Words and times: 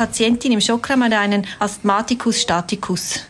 Patientin 0.00 0.52
im 0.52 0.62
Schokram 0.62 1.04
hat 1.04 1.12
einen 1.12 1.46
Asthmaticus 1.58 2.40
staticus. 2.40 3.26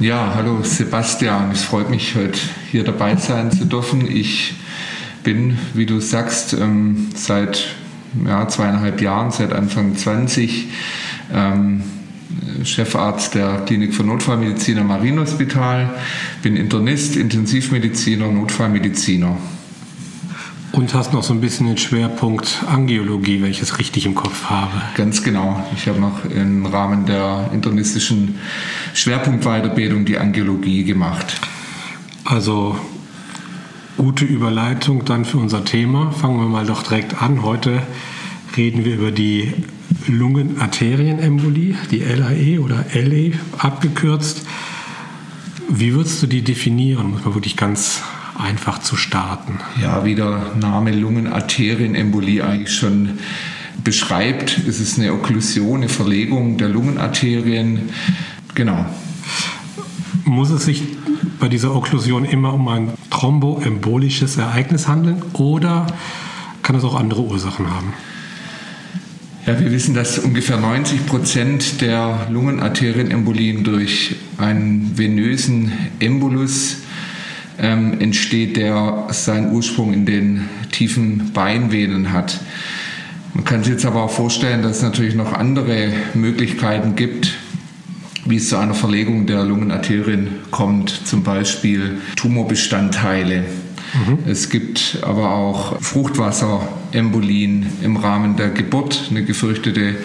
Ja, 0.00 0.32
hallo 0.34 0.62
Sebastian. 0.62 1.52
Es 1.52 1.62
freut 1.62 1.90
mich, 1.90 2.16
heute 2.16 2.38
hier 2.72 2.82
dabei 2.82 3.14
sein 3.16 3.52
zu 3.52 3.66
dürfen. 3.66 4.10
Ich 4.10 4.54
bin, 5.22 5.56
wie 5.74 5.86
du 5.86 6.00
sagst, 6.00 6.54
ähm, 6.54 7.08
seit 7.14 7.76
ja, 8.26 8.48
zweieinhalb 8.48 9.00
Jahren, 9.00 9.30
seit 9.30 9.52
Anfang 9.52 9.96
20, 9.96 10.68
ähm, 11.32 11.82
Chefarzt 12.64 13.36
der 13.36 13.60
Klinik 13.64 13.94
für 13.94 14.02
Notfallmedizin 14.02 14.78
am 14.78 14.88
Marienhospital, 14.88 15.88
bin 16.42 16.56
Internist, 16.56 17.14
Intensivmediziner, 17.14 18.26
Notfallmediziner. 18.32 19.36
Und 20.76 20.92
hast 20.92 21.14
noch 21.14 21.22
so 21.22 21.32
ein 21.32 21.40
bisschen 21.40 21.68
den 21.68 21.78
Schwerpunkt 21.78 22.62
Angiologie, 22.66 23.40
wenn 23.40 23.50
ich 23.50 23.62
es 23.62 23.78
richtig 23.78 24.04
im 24.04 24.14
Kopf 24.14 24.44
habe. 24.44 24.74
Ganz 24.94 25.22
genau. 25.22 25.64
Ich 25.74 25.88
habe 25.88 25.98
noch 25.98 26.26
im 26.26 26.66
Rahmen 26.66 27.06
der 27.06 27.48
internistischen 27.54 28.38
Schwerpunktweiterbildung 28.92 30.04
die 30.04 30.18
Angiologie 30.18 30.84
gemacht. 30.84 31.40
Also 32.26 32.76
gute 33.96 34.26
Überleitung 34.26 35.06
dann 35.06 35.24
für 35.24 35.38
unser 35.38 35.64
Thema. 35.64 36.12
Fangen 36.12 36.40
wir 36.40 36.46
mal 36.46 36.66
doch 36.66 36.82
direkt 36.82 37.22
an. 37.22 37.42
Heute 37.42 37.80
reden 38.54 38.84
wir 38.84 38.96
über 38.96 39.12
die 39.12 39.54
Lungenarterienembolie, 40.08 41.74
die 41.90 42.00
LAE 42.00 42.58
oder 42.60 42.84
LE 42.92 43.32
abgekürzt. 43.56 44.42
Wie 45.70 45.94
würdest 45.94 46.22
du 46.22 46.26
die 46.26 46.42
definieren? 46.42 47.12
Muss 47.12 47.24
man 47.24 47.34
wirklich 47.34 47.56
ganz 47.56 48.02
einfach 48.38 48.78
zu 48.78 48.96
starten. 48.96 49.60
Ja, 49.80 50.04
wie 50.04 50.14
der 50.14 50.52
Name 50.60 50.92
Lungenarterienembolie 50.92 52.44
eigentlich 52.44 52.74
schon 52.74 53.18
beschreibt, 53.84 54.58
ist 54.58 54.80
es 54.80 54.98
eine 54.98 55.12
Okklusion, 55.12 55.82
eine 55.82 55.88
Verlegung 55.88 56.58
der 56.58 56.68
Lungenarterien. 56.68 57.90
Genau. 58.54 58.86
Muss 60.24 60.50
es 60.50 60.64
sich 60.64 60.82
bei 61.38 61.48
dieser 61.48 61.74
Okklusion 61.74 62.24
immer 62.24 62.54
um 62.54 62.66
ein 62.68 62.90
thromboembolisches 63.10 64.38
Ereignis 64.38 64.88
handeln 64.88 65.22
oder 65.34 65.86
kann 66.62 66.76
es 66.76 66.84
auch 66.84 66.94
andere 66.94 67.22
Ursachen 67.22 67.70
haben? 67.70 67.92
Ja, 69.46 69.60
wir 69.60 69.70
wissen, 69.70 69.94
dass 69.94 70.18
ungefähr 70.18 70.56
90 70.56 71.06
Prozent 71.06 71.80
der 71.80 72.26
Lungenarterienembolien 72.30 73.62
durch 73.62 74.16
einen 74.38 74.98
venösen 74.98 75.70
Embolus 76.00 76.78
ähm, 77.58 78.00
entsteht, 78.00 78.56
der 78.56 79.06
seinen 79.10 79.52
Ursprung 79.52 79.92
in 79.92 80.06
den 80.06 80.48
tiefen 80.72 81.32
Beinvenen 81.32 82.12
hat. 82.12 82.40
Man 83.34 83.44
kann 83.44 83.62
sich 83.62 83.72
jetzt 83.72 83.84
aber 83.84 84.02
auch 84.02 84.10
vorstellen, 84.10 84.62
dass 84.62 84.78
es 84.78 84.82
natürlich 84.82 85.14
noch 85.14 85.32
andere 85.32 85.92
Möglichkeiten 86.14 86.96
gibt, 86.96 87.34
wie 88.24 88.36
es 88.36 88.48
zu 88.48 88.56
einer 88.56 88.74
Verlegung 88.74 89.26
der 89.26 89.44
Lungenarterien 89.44 90.28
kommt, 90.50 90.90
zum 90.90 91.22
Beispiel 91.22 91.98
Tumorbestandteile. 92.16 93.44
Mhm. 93.94 94.30
Es 94.30 94.48
gibt 94.50 94.98
aber 95.02 95.30
auch 95.34 95.80
Fruchtwasserembolien 95.80 97.66
im 97.82 97.96
Rahmen 97.96 98.36
der 98.36 98.50
Geburt, 98.50 99.06
eine 99.10 99.24
gefürchtete 99.24 99.96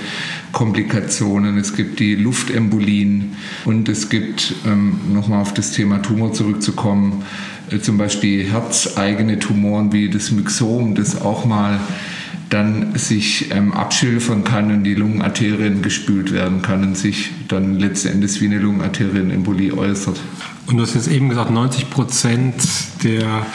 Komplikationen. 0.51 1.57
Es 1.57 1.75
gibt 1.75 1.99
die 1.99 2.15
Luftembolien 2.15 3.35
und 3.65 3.89
es 3.89 4.09
gibt, 4.09 4.53
ähm, 4.65 4.99
nochmal 5.13 5.41
auf 5.41 5.53
das 5.53 5.71
Thema 5.71 6.01
Tumor 6.01 6.33
zurückzukommen, 6.33 7.23
äh, 7.71 7.79
zum 7.79 7.97
Beispiel 7.97 8.49
herzeigene 8.49 9.39
Tumoren 9.39 9.93
wie 9.93 10.09
das 10.09 10.31
Myxom, 10.31 10.95
das 10.95 11.21
auch 11.21 11.45
mal 11.45 11.79
dann 12.51 12.97
sich 12.97 13.49
ähm, 13.51 13.71
abschilfern 13.71 14.43
kann 14.43 14.71
und 14.71 14.83
die 14.83 14.93
Lungenarterien 14.93 15.81
gespült 15.81 16.33
werden 16.33 16.61
kann 16.61 16.83
und 16.83 16.97
sich 16.97 17.31
dann 17.47 17.79
letzten 17.79 18.09
Endes 18.09 18.41
wie 18.41 18.45
eine 18.45 18.59
Lungenarterienembolie 18.59 19.75
äußert. 19.75 20.19
Und 20.67 20.77
du 20.77 20.83
hast 20.83 20.93
jetzt 20.93 21.07
eben 21.09 21.29
gesagt, 21.29 21.49
90 21.49 21.89
Prozent 21.89 22.55
der 23.03 23.45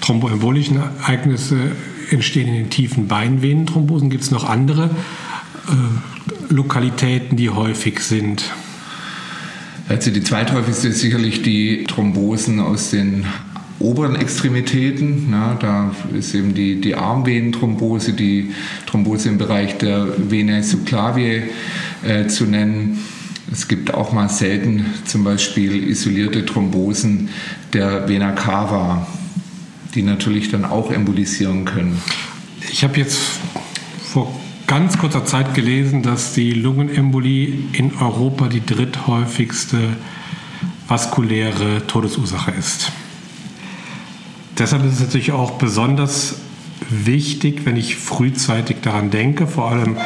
thromboembolischen 0.00 0.76
Ereignisse 0.76 1.72
entstehen 2.10 2.48
in 2.48 2.54
den 2.54 2.70
tiefen 2.70 3.08
Beinvenenthrombosen. 3.08 4.10
Gibt 4.10 4.22
es 4.22 4.30
noch 4.30 4.48
andere 4.48 4.90
äh, 5.68 6.52
Lokalitäten, 6.52 7.36
die 7.36 7.50
häufig 7.50 7.98
sind? 7.98 8.44
Also 9.88 10.12
die 10.12 10.22
zweithäufigste 10.22 10.88
ist 10.88 11.00
sicherlich 11.00 11.42
die 11.42 11.84
Thrombosen 11.84 12.60
aus 12.60 12.90
den 12.90 13.26
oberen 13.78 14.16
Extremitäten. 14.16 15.28
Na, 15.30 15.54
da 15.54 15.94
ist 16.16 16.34
eben 16.34 16.54
die, 16.54 16.80
die 16.80 16.94
Armvenenthrombose, 16.94 18.12
die 18.12 18.52
Thrombose 18.86 19.28
im 19.28 19.38
Bereich 19.38 19.78
der 19.78 20.06
Vena 20.30 20.62
subclaviae 20.62 21.42
äh, 22.02 22.26
zu 22.26 22.44
nennen. 22.44 22.98
Es 23.52 23.68
gibt 23.68 23.94
auch 23.94 24.12
mal 24.12 24.28
selten 24.28 24.86
zum 25.04 25.24
Beispiel 25.24 25.88
isolierte 25.88 26.44
Thrombosen 26.44 27.28
der 27.72 28.08
Vena 28.08 28.32
cava, 28.32 29.06
die 29.94 30.02
natürlich 30.02 30.50
dann 30.50 30.64
auch 30.64 30.90
embolisieren 30.90 31.64
können. 31.64 32.00
Ich 32.72 32.82
habe 32.82 32.98
jetzt 32.98 33.18
vor 34.02 34.34
ganz 34.66 34.98
kurzer 34.98 35.24
Zeit 35.24 35.54
gelesen, 35.54 36.02
dass 36.02 36.32
die 36.32 36.52
Lungenembolie 36.52 37.52
in 37.72 37.94
Europa 37.94 38.48
die 38.48 38.64
dritthäufigste 38.64 39.96
vaskuläre 40.88 41.86
Todesursache 41.86 42.50
ist. 42.50 42.90
Deshalb 44.58 44.84
ist 44.84 44.94
es 44.94 45.00
natürlich 45.00 45.32
auch 45.32 45.52
besonders 45.52 46.36
wichtig, 46.88 47.64
wenn 47.64 47.76
ich 47.76 47.96
frühzeitig 47.96 48.78
daran 48.82 49.10
denke, 49.10 49.46
vor 49.46 49.70
allem 49.70 49.96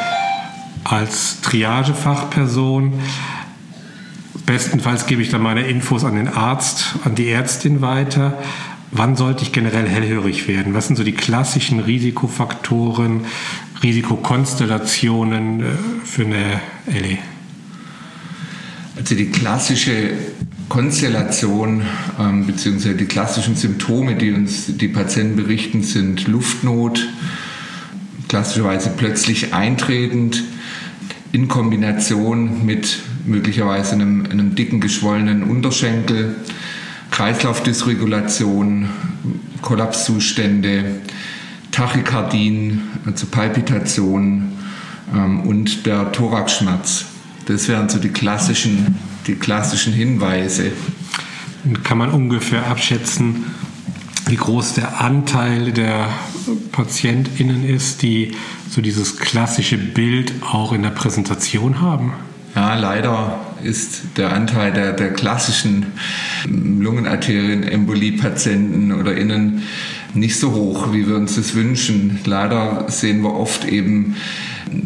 als 0.84 1.40
Triagefachperson, 1.42 2.94
Bestenfalls 4.46 5.06
gebe 5.06 5.22
ich 5.22 5.28
dann 5.28 5.42
meine 5.42 5.62
Infos 5.68 6.04
an 6.04 6.16
den 6.16 6.26
Arzt, 6.26 6.96
an 7.04 7.14
die 7.14 7.28
Ärztin 7.28 7.82
weiter. 7.82 8.36
Wann 8.90 9.14
sollte 9.14 9.44
ich 9.44 9.52
generell 9.52 9.88
hellhörig 9.88 10.48
werden? 10.48 10.74
Was 10.74 10.88
sind 10.88 10.96
so 10.96 11.04
die 11.04 11.12
klassischen 11.12 11.78
Risikofaktoren, 11.78 13.26
Risikokonstellationen 13.84 15.60
äh, 15.60 15.64
für 16.04 16.24
eine 16.24 16.60
LE? 16.88 17.18
Also 18.96 19.14
die 19.14 19.30
klassische 19.30 20.14
Konstellation 20.70 21.82
ähm, 22.18 22.46
bzw. 22.46 22.94
die 22.94 23.06
klassischen 23.06 23.56
Symptome, 23.56 24.14
die 24.14 24.32
uns 24.32 24.76
die 24.76 24.88
Patienten 24.88 25.36
berichten, 25.36 25.82
sind 25.82 26.28
Luftnot, 26.28 27.06
klassischerweise 28.28 28.90
plötzlich 28.96 29.52
eintretend, 29.52 30.44
in 31.32 31.48
Kombination 31.48 32.64
mit 32.64 33.00
möglicherweise 33.26 33.96
einem, 33.96 34.26
einem 34.30 34.54
dicken, 34.54 34.80
geschwollenen 34.80 35.42
Unterschenkel, 35.42 36.36
Kreislaufdysregulation, 37.10 38.88
Kollapszustände, 39.62 41.00
Tachykardien, 41.72 42.82
also 43.06 43.26
Palpitationen 43.26 44.52
ähm, 45.12 45.40
und 45.40 45.84
der 45.86 46.12
Thoraxschmerz. 46.12 47.06
Das 47.46 47.66
wären 47.66 47.88
so 47.88 47.98
die 47.98 48.10
klassischen, 48.10 48.96
die 49.26 49.34
klassischen 49.34 49.92
Hinweise. 49.92 50.72
Kann 51.84 51.98
man 51.98 52.10
ungefähr 52.10 52.66
abschätzen, 52.66 53.44
wie 54.26 54.36
groß 54.36 54.74
der 54.74 55.00
Anteil 55.00 55.72
der 55.72 56.08
PatientInnen 56.72 57.68
ist, 57.68 58.02
die 58.02 58.32
so 58.68 58.80
dieses 58.80 59.16
klassische 59.16 59.76
Bild 59.76 60.32
auch 60.42 60.72
in 60.72 60.82
der 60.82 60.90
Präsentation 60.90 61.80
haben? 61.80 62.12
Ja, 62.54 62.74
leider 62.74 63.40
ist 63.62 64.02
der 64.16 64.32
Anteil 64.32 64.72
der, 64.72 64.92
der 64.92 65.12
klassischen 65.12 65.86
Lungenarterienembolie-Patienten 66.48 68.92
oder 68.92 69.16
Innen 69.16 69.62
nicht 70.14 70.38
so 70.38 70.52
hoch, 70.52 70.92
wie 70.92 71.06
wir 71.06 71.16
uns 71.16 71.36
das 71.36 71.54
wünschen. 71.54 72.18
Leider 72.24 72.86
sehen 72.88 73.22
wir 73.22 73.34
oft 73.34 73.64
eben 73.64 74.16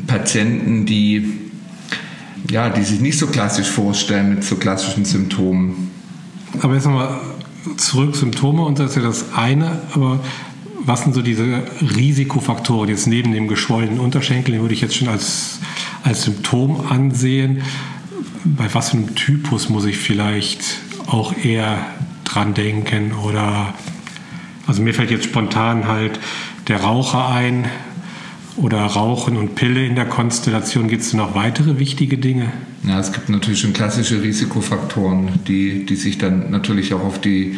Patienten, 0.06 0.86
die, 0.86 1.32
ja, 2.50 2.68
die 2.68 2.82
sich 2.82 3.00
nicht 3.00 3.18
so 3.18 3.26
klassisch 3.26 3.68
vorstellen 3.68 4.36
mit 4.36 4.44
so 4.44 4.56
klassischen 4.56 5.04
Symptomen. 5.04 5.90
Aber 6.60 6.74
jetzt 6.74 6.84
nochmal 6.84 7.20
zurück, 7.76 8.14
Symptome 8.16 8.62
und 8.62 8.78
das 8.78 8.90
ist 8.90 8.96
ja 8.96 9.02
das 9.02 9.32
eine, 9.34 9.80
aber 9.94 10.20
was 10.84 11.02
sind 11.02 11.14
so 11.14 11.22
diese 11.22 11.62
Risikofaktoren 11.80 12.90
jetzt 12.90 13.06
neben 13.06 13.32
dem 13.32 13.48
geschwollenen 13.48 13.98
Unterschenkel, 13.98 14.52
den 14.52 14.60
würde 14.60 14.74
ich 14.74 14.82
jetzt 14.82 14.94
schon 14.96 15.08
als, 15.08 15.60
als 16.02 16.24
Symptom 16.24 16.86
ansehen. 16.90 17.62
Bei 18.44 18.72
was 18.74 18.90
für 18.90 18.98
einem 18.98 19.14
Typus 19.14 19.70
muss 19.70 19.86
ich 19.86 19.96
vielleicht 19.96 20.62
auch 21.06 21.34
eher 21.42 21.78
dran 22.24 22.52
denken 22.52 23.12
oder 23.12 23.74
also 24.66 24.82
mir 24.82 24.94
fällt 24.94 25.10
jetzt 25.10 25.24
spontan 25.24 25.86
halt 25.86 26.18
der 26.68 26.82
Raucher 26.82 27.28
ein 27.28 27.66
oder 28.56 28.78
Rauchen 28.78 29.36
und 29.36 29.54
Pille 29.54 29.84
in 29.84 29.94
der 29.94 30.06
Konstellation. 30.06 30.88
Gibt 30.88 31.02
es 31.02 31.12
noch 31.12 31.34
weitere 31.34 31.78
wichtige 31.78 32.18
Dinge? 32.18 32.52
Ja, 32.86 33.00
es 33.00 33.12
gibt 33.12 33.28
natürlich 33.28 33.60
schon 33.60 33.72
klassische 33.72 34.22
Risikofaktoren, 34.22 35.28
die, 35.48 35.86
die 35.86 35.96
sich 35.96 36.18
dann 36.18 36.50
natürlich 36.50 36.94
auch 36.94 37.02
auf 37.02 37.20
die 37.20 37.56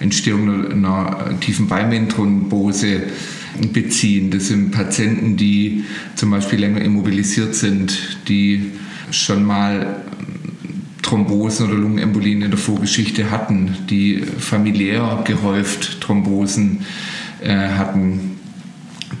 Entstehung 0.00 0.70
einer 0.70 1.38
tiefen 1.40 1.68
Beinvenenthrombose 1.68 3.02
beziehen. 3.72 4.30
Das 4.30 4.48
sind 4.48 4.70
Patienten, 4.70 5.36
die 5.36 5.84
zum 6.14 6.30
Beispiel 6.30 6.60
länger 6.60 6.80
immobilisiert 6.80 7.54
sind, 7.54 8.18
die 8.28 8.72
schon 9.10 9.44
mal 9.44 10.02
Thrombosen 11.02 11.68
oder 11.68 11.78
Lungenembolien 11.78 12.42
in 12.42 12.50
der 12.50 12.58
Vorgeschichte 12.58 13.30
hatten, 13.30 13.74
die 13.88 14.22
familiär 14.38 15.22
gehäuft 15.24 16.00
Thrombosen 16.00 16.84
äh, 17.40 17.54
hatten, 17.54 18.37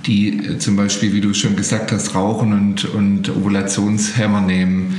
die 0.06 0.38
äh, 0.38 0.58
zum 0.58 0.76
Beispiel, 0.76 1.12
wie 1.12 1.20
du 1.20 1.34
schon 1.34 1.56
gesagt 1.56 1.92
hast, 1.92 2.14
rauchen 2.14 2.52
und, 2.52 2.84
und 2.84 3.28
Ovulationshämmer 3.28 4.40
nehmen 4.40 4.96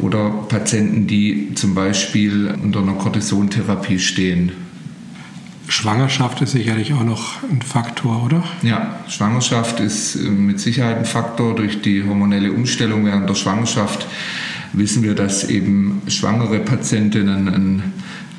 oder 0.00 0.30
Patienten, 0.48 1.06
die 1.06 1.54
zum 1.54 1.74
Beispiel 1.74 2.54
unter 2.62 2.80
einer 2.80 2.92
Cortisontherapie 2.92 3.98
stehen. 3.98 4.52
Schwangerschaft 5.66 6.40
ist 6.40 6.52
sicherlich 6.52 6.94
auch 6.94 7.04
noch 7.04 7.42
ein 7.42 7.60
Faktor, 7.60 8.24
oder? 8.24 8.42
Ja, 8.62 9.00
Schwangerschaft 9.08 9.80
ist 9.80 10.16
äh, 10.16 10.20
mit 10.20 10.60
Sicherheit 10.60 10.98
ein 10.98 11.04
Faktor 11.04 11.54
durch 11.54 11.82
die 11.82 12.04
hormonelle 12.04 12.52
Umstellung 12.52 13.04
während 13.04 13.28
der 13.28 13.34
Schwangerschaft 13.34 14.06
wissen 14.72 15.02
wir, 15.02 15.14
dass 15.14 15.44
eben 15.44 16.02
schwangere 16.08 16.58
Patientinnen 16.58 17.48
ein 17.48 17.82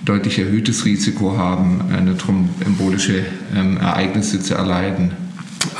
deutlich 0.06 0.40
erhöhtes 0.40 0.86
Risiko 0.86 1.38
haben, 1.38 1.82
eine 1.92 2.18
thromboembolische 2.18 3.26
ähm, 3.56 3.78
Ereignisse 3.78 4.42
zu 4.42 4.56
erleiden. 4.56 5.12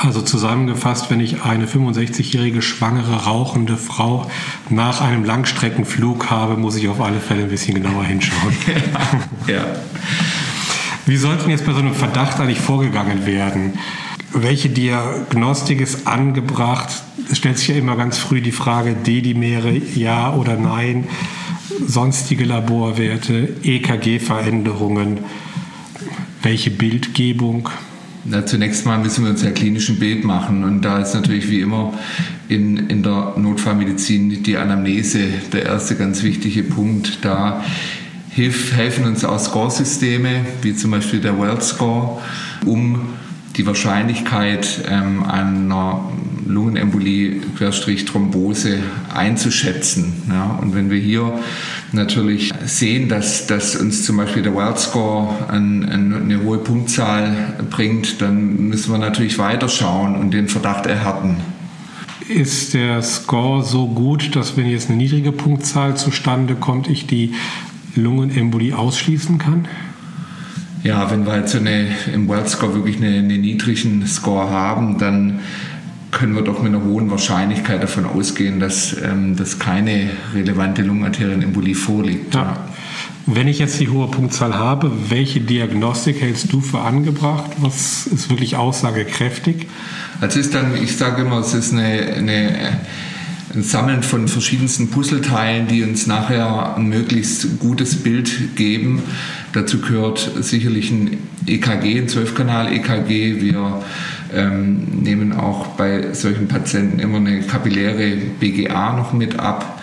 Also 0.02 0.22
zusammengefasst, 0.22 1.10
wenn 1.10 1.20
ich 1.20 1.42
eine 1.42 1.66
65-jährige 1.66 2.62
schwangere 2.62 3.26
rauchende 3.26 3.76
Frau 3.76 4.30
nach 4.70 5.02
einem 5.02 5.24
Langstreckenflug 5.24 6.30
habe, 6.30 6.56
muss 6.56 6.76
ich 6.76 6.88
auf 6.88 7.02
alle 7.02 7.20
Fälle 7.20 7.42
ein 7.42 7.50
bisschen 7.50 7.74
genauer 7.74 8.04
hinschauen. 8.04 8.56
ja. 9.46 9.54
ja. 9.54 9.64
Wie 11.04 11.18
sollten 11.18 11.50
jetzt 11.50 11.66
bei 11.66 11.72
so 11.72 11.80
einem 11.80 11.92
Verdacht 11.92 12.40
eigentlich 12.40 12.60
vorgegangen 12.60 13.26
werden? 13.26 13.74
Welche 14.32 14.70
Diagnostik 14.70 15.82
ist 15.82 16.06
angebracht? 16.06 16.88
Es 17.30 17.36
stellt 17.36 17.58
sich 17.58 17.68
ja 17.68 17.74
immer 17.74 17.96
ganz 17.96 18.16
früh 18.16 18.40
die 18.40 18.52
Frage, 18.52 18.94
Dedimere, 18.94 19.76
ja 19.94 20.32
oder 20.32 20.56
nein, 20.56 21.08
sonstige 21.86 22.44
Laborwerte, 22.44 23.54
EKG-Veränderungen, 23.62 25.18
welche 26.42 26.70
Bildgebung? 26.70 27.68
Na, 28.24 28.44
zunächst 28.44 28.84
mal 28.84 28.98
müssen 28.98 29.24
wir 29.24 29.30
uns 29.30 29.42
ja 29.42 29.50
klinischen 29.50 29.98
Bild 29.98 30.24
machen 30.24 30.62
und 30.64 30.84
da 30.84 30.98
ist 30.98 31.14
natürlich 31.14 31.50
wie 31.50 31.60
immer 31.60 31.94
in, 32.48 32.76
in 32.88 33.02
der 33.02 33.32
Notfallmedizin 33.36 34.42
die 34.42 34.58
Anamnese 34.58 35.20
der 35.52 35.64
erste 35.64 35.96
ganz 35.96 36.22
wichtige 36.22 36.62
Punkt. 36.62 37.20
Da 37.22 37.64
hilf, 38.28 38.76
helfen 38.76 39.06
uns 39.06 39.24
auch 39.24 39.38
Score-Systeme, 39.38 40.44
wie 40.60 40.76
zum 40.76 40.90
Beispiel 40.90 41.20
der 41.20 41.38
World 41.38 41.62
Score, 41.62 42.20
um 42.66 43.08
die 43.56 43.66
Wahrscheinlichkeit 43.66 44.84
ähm, 44.88 45.24
einer 45.24 46.04
Lungenembolie-Thrombose 46.46 48.80
einzuschätzen. 49.14 50.12
Ja? 50.28 50.58
Und 50.60 50.74
wenn 50.74 50.90
wir 50.90 50.98
hier 50.98 51.32
natürlich 51.92 52.52
sehen, 52.64 53.08
dass, 53.08 53.46
dass 53.46 53.76
uns 53.76 54.04
zum 54.04 54.16
Beispiel 54.16 54.42
der 54.42 54.54
World 54.54 54.78
Score 54.78 55.28
ein, 55.48 55.84
ein, 55.84 56.14
eine 56.14 56.42
hohe 56.42 56.58
Punktzahl 56.58 57.54
bringt, 57.70 58.20
dann 58.20 58.68
müssen 58.68 58.92
wir 58.92 58.98
natürlich 58.98 59.38
weiterschauen 59.38 60.16
und 60.16 60.32
den 60.32 60.48
Verdacht 60.48 60.86
erhärten. 60.86 61.36
Ist 62.28 62.74
der 62.74 63.02
Score 63.02 63.64
so 63.64 63.88
gut, 63.88 64.36
dass 64.36 64.56
wenn 64.56 64.66
jetzt 64.66 64.88
eine 64.88 64.98
niedrige 64.98 65.32
Punktzahl 65.32 65.96
zustande 65.96 66.54
kommt, 66.54 66.88
ich 66.88 67.06
die 67.06 67.34
Lungenembolie 67.96 68.76
ausschließen 68.76 69.38
kann? 69.38 69.66
Ja, 70.82 71.10
wenn 71.10 71.26
wir 71.26 71.46
so 71.46 71.58
eine, 71.58 71.88
im 72.14 72.28
World 72.28 72.48
Score 72.48 72.74
wirklich 72.74 72.96
einen 72.96 73.24
eine 73.24 73.38
niedrigen 73.38 74.06
Score 74.06 74.48
haben, 74.48 74.98
dann 74.98 75.40
können 76.10 76.34
wir 76.34 76.42
doch 76.42 76.62
mit 76.62 76.74
einer 76.74 76.84
hohen 76.84 77.10
Wahrscheinlichkeit 77.10 77.82
davon 77.82 78.04
ausgehen, 78.04 78.60
dass, 78.60 78.96
ähm, 79.02 79.36
dass 79.36 79.58
keine 79.58 80.10
relevante 80.34 80.82
Lungenarterienembolie 80.82 81.74
vorliegt. 81.74 82.34
Ja. 82.34 82.68
Wenn 83.26 83.48
ich 83.48 83.58
jetzt 83.58 83.78
die 83.78 83.88
hohe 83.88 84.08
Punktzahl 84.08 84.54
habe, 84.54 84.90
welche 85.08 85.40
Diagnostik 85.40 86.20
hältst 86.20 86.52
du 86.52 86.60
für 86.60 86.80
angebracht? 86.80 87.50
Was 87.58 88.06
ist 88.06 88.30
wirklich 88.30 88.56
aussagekräftig? 88.56 89.68
Also 90.20 90.40
ist 90.40 90.54
dann, 90.54 90.74
ich 90.82 90.96
sage 90.96 91.22
immer, 91.22 91.38
es 91.38 91.54
ist 91.54 91.72
eine, 91.72 92.14
eine 92.16 92.80
ein 93.54 93.62
Sammeln 93.62 94.02
von 94.02 94.28
verschiedensten 94.28 94.90
Puzzleteilen, 94.90 95.66
die 95.66 95.82
uns 95.82 96.06
nachher 96.06 96.76
ein 96.76 96.86
möglichst 96.86 97.58
gutes 97.58 97.96
Bild 97.96 98.54
geben. 98.54 99.02
Dazu 99.52 99.80
gehört 99.80 100.30
sicherlich 100.40 100.90
ein 100.90 101.18
EKG, 101.46 101.98
ein 101.98 102.06
12-Kanal-EKG. 102.06 103.40
Wir 103.40 103.82
ähm, 104.34 105.02
nehmen 105.02 105.32
auch 105.32 105.68
bei 105.68 106.12
solchen 106.12 106.48
Patienten 106.48 106.98
immer 106.98 107.18
eine 107.18 107.40
kapilläre 107.42 108.16
BGA 108.38 108.96
noch 108.96 109.12
mit 109.12 109.38
ab 109.38 109.80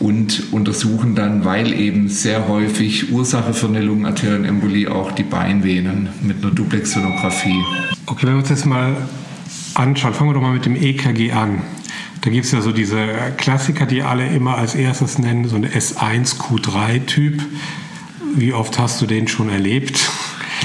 und 0.00 0.52
untersuchen 0.52 1.14
dann, 1.14 1.44
weil 1.44 1.72
eben 1.72 2.08
sehr 2.08 2.48
häufig 2.48 3.12
Ursache 3.12 3.52
für 3.52 3.68
eine 3.68 3.82
Lungenarterienembolie 3.82 4.90
auch 4.90 5.12
die 5.12 5.22
Beinvenen 5.22 6.08
mit 6.22 6.42
einer 6.42 6.52
Duplexsonographie. 6.52 7.62
Okay, 8.06 8.26
wenn 8.26 8.32
wir 8.32 8.38
uns 8.38 8.48
das 8.48 8.64
mal 8.64 8.96
anschauen, 9.74 10.14
fangen 10.14 10.30
wir 10.30 10.34
doch 10.34 10.40
mal 10.40 10.54
mit 10.54 10.64
dem 10.64 10.74
EKG 10.74 11.32
an. 11.32 11.62
Da 12.22 12.30
gibt 12.30 12.46
es 12.46 12.52
ja 12.52 12.60
so 12.60 12.72
diese 12.72 12.98
Klassiker, 13.36 13.86
die 13.86 14.02
alle 14.02 14.26
immer 14.26 14.56
als 14.56 14.74
erstes 14.74 15.18
nennen, 15.18 15.48
so 15.48 15.56
ein 15.56 15.66
S1Q3-Typ. 15.66 17.42
Wie 18.36 18.52
oft 18.52 18.78
hast 18.78 19.00
du 19.00 19.06
den 19.06 19.28
schon 19.28 19.48
erlebt? 19.48 20.10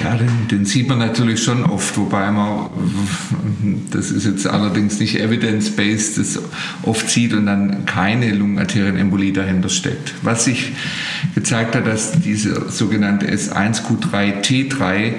Ja, 0.03 0.15
den, 0.15 0.47
den, 0.49 0.65
sieht 0.65 0.89
man 0.89 0.99
natürlich 0.99 1.43
schon 1.43 1.63
oft, 1.63 1.97
wobei 1.97 2.29
man, 2.31 2.69
das 3.91 4.11
ist 4.11 4.25
jetzt 4.25 4.45
allerdings 4.45 4.99
nicht 4.99 5.19
evidence-based, 5.19 6.17
das 6.17 6.39
oft 6.83 7.09
sieht 7.09 7.33
und 7.33 7.45
dann 7.45 7.85
keine 7.85 8.33
Lungenarterienembolie 8.33 9.31
dahinter 9.31 9.69
steckt. 9.69 10.13
Was 10.21 10.45
sich 10.45 10.73
gezeigt 11.33 11.75
hat, 11.75 11.87
dass 11.87 12.11
dieser 12.19 12.69
sogenannte 12.69 13.27
S1Q3T3 13.31 15.13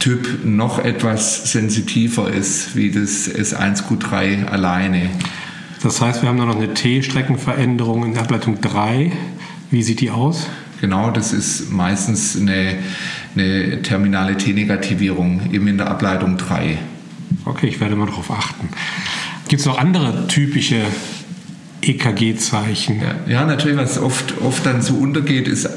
Typ 0.00 0.46
noch 0.46 0.78
etwas 0.78 1.52
sensitiver 1.52 2.30
ist 2.32 2.74
wie 2.74 2.90
das 2.90 3.28
S1Q3 3.30 4.46
alleine. 4.46 5.10
Das 5.82 6.00
heißt, 6.00 6.22
wir 6.22 6.30
haben 6.30 6.38
da 6.38 6.46
noch 6.46 6.56
eine 6.56 6.72
T-Streckenveränderung 6.72 8.06
in 8.06 8.14
der 8.14 8.22
Ableitung 8.22 8.62
3. 8.62 9.12
Wie 9.70 9.82
sieht 9.82 10.00
die 10.00 10.10
aus? 10.10 10.46
Genau, 10.80 11.10
das 11.10 11.34
ist 11.34 11.70
meistens 11.70 12.34
eine, 12.34 12.78
eine 13.34 13.82
terminale 13.82 14.36
T-Negativierung, 14.36 15.52
eben 15.52 15.68
in 15.68 15.78
der 15.78 15.88
Ableitung 15.88 16.36
3. 16.36 16.78
Okay, 17.44 17.68
ich 17.68 17.80
werde 17.80 17.96
mal 17.96 18.06
darauf 18.06 18.30
achten. 18.30 18.68
Gibt 19.48 19.60
es 19.60 19.66
noch 19.66 19.78
andere 19.78 20.26
typische 20.26 20.82
EKG-Zeichen? 21.82 23.00
Ja, 23.00 23.32
ja, 23.32 23.44
natürlich, 23.46 23.76
was 23.76 23.98
oft, 23.98 24.40
oft 24.40 24.66
dann 24.66 24.82
so 24.82 24.94
untergeht, 24.94 25.48
ist 25.48 25.68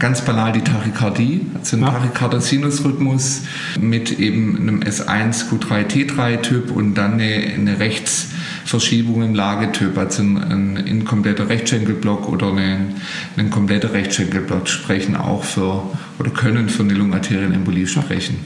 ganz 0.00 0.24
banal 0.24 0.50
die 0.50 0.62
Tachykardie, 0.62 1.42
also 1.56 1.76
ein 1.76 1.82
ja. 1.82 1.90
tachykarder 1.90 2.40
Sinusrhythmus 2.40 3.42
mit 3.78 4.18
eben 4.18 4.56
einem 4.56 4.80
S1Q3T3-Typ 4.80 6.72
und 6.72 6.94
dann 6.94 7.12
eine, 7.12 7.52
eine 7.54 7.78
Rechtsverschiebung 7.78 9.22
im 9.22 9.34
Lagetyp, 9.34 9.96
also 9.96 10.22
ein, 10.22 10.38
ein 10.38 10.76
inkompletter 10.78 11.48
Rechtschenkelblock 11.48 12.28
oder 12.28 12.52
ein, 12.54 12.94
ein 13.36 13.50
kompletter 13.50 13.92
Rechtschenkelblock 13.92 14.68
sprechen 14.68 15.16
auch 15.16 15.44
für 15.44 15.82
oder 16.18 16.30
können 16.30 16.70
für 16.70 16.82
eine 16.82 16.94
Lungenarterienembolie 16.94 17.86
sprechen. 17.86 18.38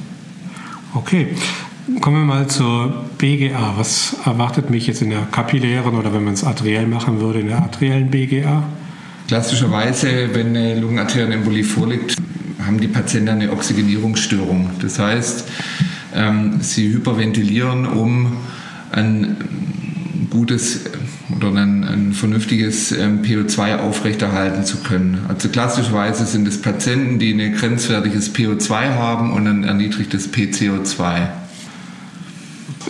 Okay. 0.95 1.29
Kommen 2.01 2.27
wir 2.27 2.35
mal 2.35 2.47
zur 2.49 3.05
BGA. 3.19 3.75
Was 3.77 4.17
erwartet 4.25 4.71
mich 4.71 4.87
jetzt 4.87 5.03
in 5.03 5.11
der 5.11 5.21
kapillären 5.31 5.95
oder 5.95 6.15
wenn 6.15 6.25
man 6.25 6.33
es 6.33 6.43
arteriell 6.43 6.87
machen 6.87 7.21
würde, 7.21 7.41
in 7.41 7.49
der 7.49 7.59
arteriellen 7.59 8.11
BGA? 8.11 8.65
Klassischerweise, 9.27 10.35
wenn 10.35 10.49
eine 10.49 10.79
Lungenarterienembolie 10.79 11.65
vorliegt, 11.65 12.17
haben 12.65 12.79
die 12.79 12.89
Patienten 12.89 13.31
eine 13.31 13.53
Oxygenierungsstörung. 13.53 14.71
Das 14.81 14.99
heißt, 14.99 15.49
ähm, 16.15 16.61
sie 16.61 16.93
hyperventilieren, 16.93 17.87
um 17.87 18.37
ein 18.93 19.37
gutes 20.31 20.81
oder 21.35 21.49
ein, 21.49 21.85
ein 21.85 22.13
vernünftiges 22.13 22.93
ähm, 22.93 23.23
PO2 23.23 23.79
aufrechterhalten 23.79 24.65
zu 24.65 24.79
können. 24.79 25.25
Also 25.29 25.49
klassischerweise 25.49 26.27
sind 26.27 26.47
es 26.47 26.61
Patienten, 26.61 27.19
die 27.19 27.33
ein 27.33 27.55
grenzwertiges 27.55 28.35
PO2 28.35 28.95
haben 28.95 29.33
und 29.33 29.47
ein 29.47 29.65
erniedrigtes 29.65 30.33
PCO2. 30.33 31.29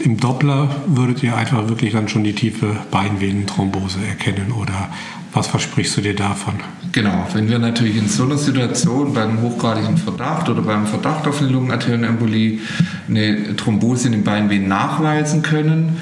Im 0.00 0.18
Doppler 0.18 0.74
würdet 0.86 1.22
ihr 1.22 1.36
einfach 1.36 1.68
wirklich 1.68 1.92
dann 1.92 2.08
schon 2.08 2.24
die 2.24 2.34
tiefe 2.34 2.76
Beinvenenthrombose 2.90 3.98
erkennen 4.06 4.52
oder 4.52 4.90
was 5.34 5.48
versprichst 5.48 5.96
du 5.96 6.00
dir 6.00 6.14
davon? 6.14 6.54
Genau, 6.92 7.26
wenn 7.32 7.48
wir 7.48 7.58
natürlich 7.58 7.96
in 7.96 8.08
so 8.08 8.22
einer 8.22 8.38
Situation 8.38 9.12
beim 9.12 9.42
hochgradigen 9.42 9.96
Verdacht 9.96 10.48
oder 10.48 10.62
beim 10.62 10.86
Verdacht 10.86 11.26
auf 11.26 11.40
eine 11.40 11.50
Lungenarterienembolie 11.50 12.60
eine 13.08 13.56
Thrombose 13.56 14.06
in 14.06 14.12
den 14.12 14.24
Beinvenen 14.24 14.68
nachweisen 14.68 15.42
können, 15.42 16.00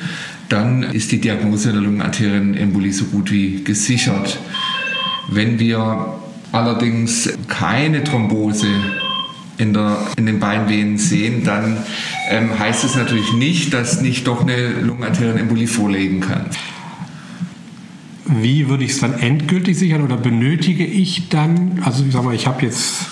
dann 0.50 0.82
ist 0.82 1.12
die 1.12 1.20
Diagnose 1.20 1.72
der 1.72 1.80
Lungenarterienembolie 1.80 2.92
so 2.92 3.06
gut 3.06 3.32
wie 3.32 3.64
gesichert. 3.64 4.38
Wenn 5.30 5.58
wir 5.58 6.14
allerdings 6.52 7.30
keine 7.48 8.04
Thrombose 8.04 8.66
in, 9.56 9.72
der, 9.72 9.96
in 10.18 10.26
den 10.26 10.40
Beinvenen 10.40 10.98
sehen, 10.98 11.42
dann 11.42 11.78
ähm, 12.28 12.58
heißt 12.58 12.84
es 12.84 12.96
natürlich 12.96 13.32
nicht, 13.32 13.72
dass 13.72 14.02
nicht 14.02 14.26
doch 14.26 14.42
eine 14.42 14.72
Lungenarterienembolie 14.80 15.68
vorliegen 15.68 16.20
kann 16.20 16.50
wie 18.40 18.68
würde 18.68 18.84
ich 18.84 18.92
es 18.92 19.00
dann 19.00 19.18
endgültig 19.18 19.78
sichern 19.78 20.02
oder 20.02 20.16
benötige 20.16 20.84
ich 20.84 21.28
dann, 21.28 21.80
also 21.84 22.04
ich 22.04 22.12
sag 22.12 22.24
mal, 22.24 22.34
ich 22.34 22.46
habe 22.46 22.62
jetzt 22.62 23.06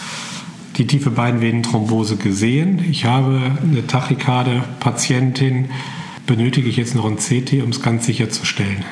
die 0.76 0.86
tiefe 0.86 1.10
Beinvenenthrombose 1.10 2.16
gesehen, 2.16 2.84
ich 2.90 3.04
habe 3.04 3.40
eine 3.62 3.86
Tachykarde-Patientin, 3.86 5.66
benötige 6.26 6.68
ich 6.68 6.76
jetzt 6.76 6.94
noch 6.94 7.06
ein 7.06 7.16
CT, 7.16 7.62
um 7.62 7.70
es 7.70 7.82
ganz 7.82 8.06
sicherzustellen? 8.06 8.84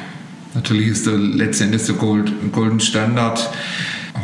Natürlich 0.55 0.89
ist 0.89 1.07
der 1.07 1.17
letztendlich 1.17 1.85
der 1.87 1.95
Gold, 1.95 2.33
Golden 2.53 2.81
Standard 2.81 3.51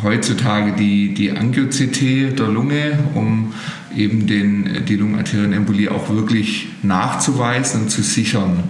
heutzutage 0.03 0.73
die, 0.73 1.13
die 1.13 1.31
Angio-CT 1.31 2.37
der 2.37 2.47
Lunge, 2.47 2.99
um 3.13 3.53
eben 3.95 4.27
den, 4.27 4.85
die 4.85 4.95
Lungenarterienembolie 4.95 5.91
auch 5.91 6.09
wirklich 6.09 6.67
nachzuweisen 6.83 7.83
und 7.83 7.89
zu 7.89 8.01
sichern. 8.03 8.63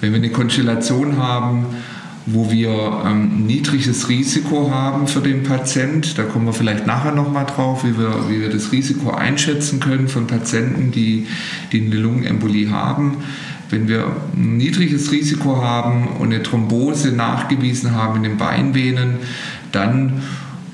Wenn 0.00 0.12
wir 0.12 0.18
eine 0.18 0.30
Konstellation 0.30 1.18
haben, 1.18 1.66
wo 2.26 2.50
wir 2.50 3.02
ähm, 3.06 3.46
niedriges 3.46 4.08
Risiko 4.08 4.70
haben 4.70 5.06
für 5.06 5.20
den 5.20 5.42
Patient. 5.42 6.18
Da 6.18 6.24
kommen 6.24 6.46
wir 6.46 6.52
vielleicht 6.52 6.86
nachher 6.86 7.12
nochmal 7.12 7.46
drauf, 7.46 7.84
wie 7.84 7.98
wir, 7.98 8.28
wie 8.28 8.40
wir 8.40 8.50
das 8.50 8.72
Risiko 8.72 9.10
einschätzen 9.10 9.80
können 9.80 10.08
von 10.08 10.26
Patienten, 10.26 10.90
die, 10.90 11.26
die 11.72 11.80
eine 11.80 11.96
Lungenembolie 11.96 12.70
haben. 12.70 13.18
Wenn 13.70 13.88
wir 13.88 14.06
ein 14.36 14.56
niedriges 14.56 15.12
Risiko 15.12 15.62
haben 15.62 16.08
und 16.18 16.32
eine 16.32 16.42
Thrombose 16.42 17.12
nachgewiesen 17.12 17.94
haben 17.94 18.16
in 18.16 18.22
den 18.24 18.36
Beinvenen, 18.36 19.18
dann 19.72 20.22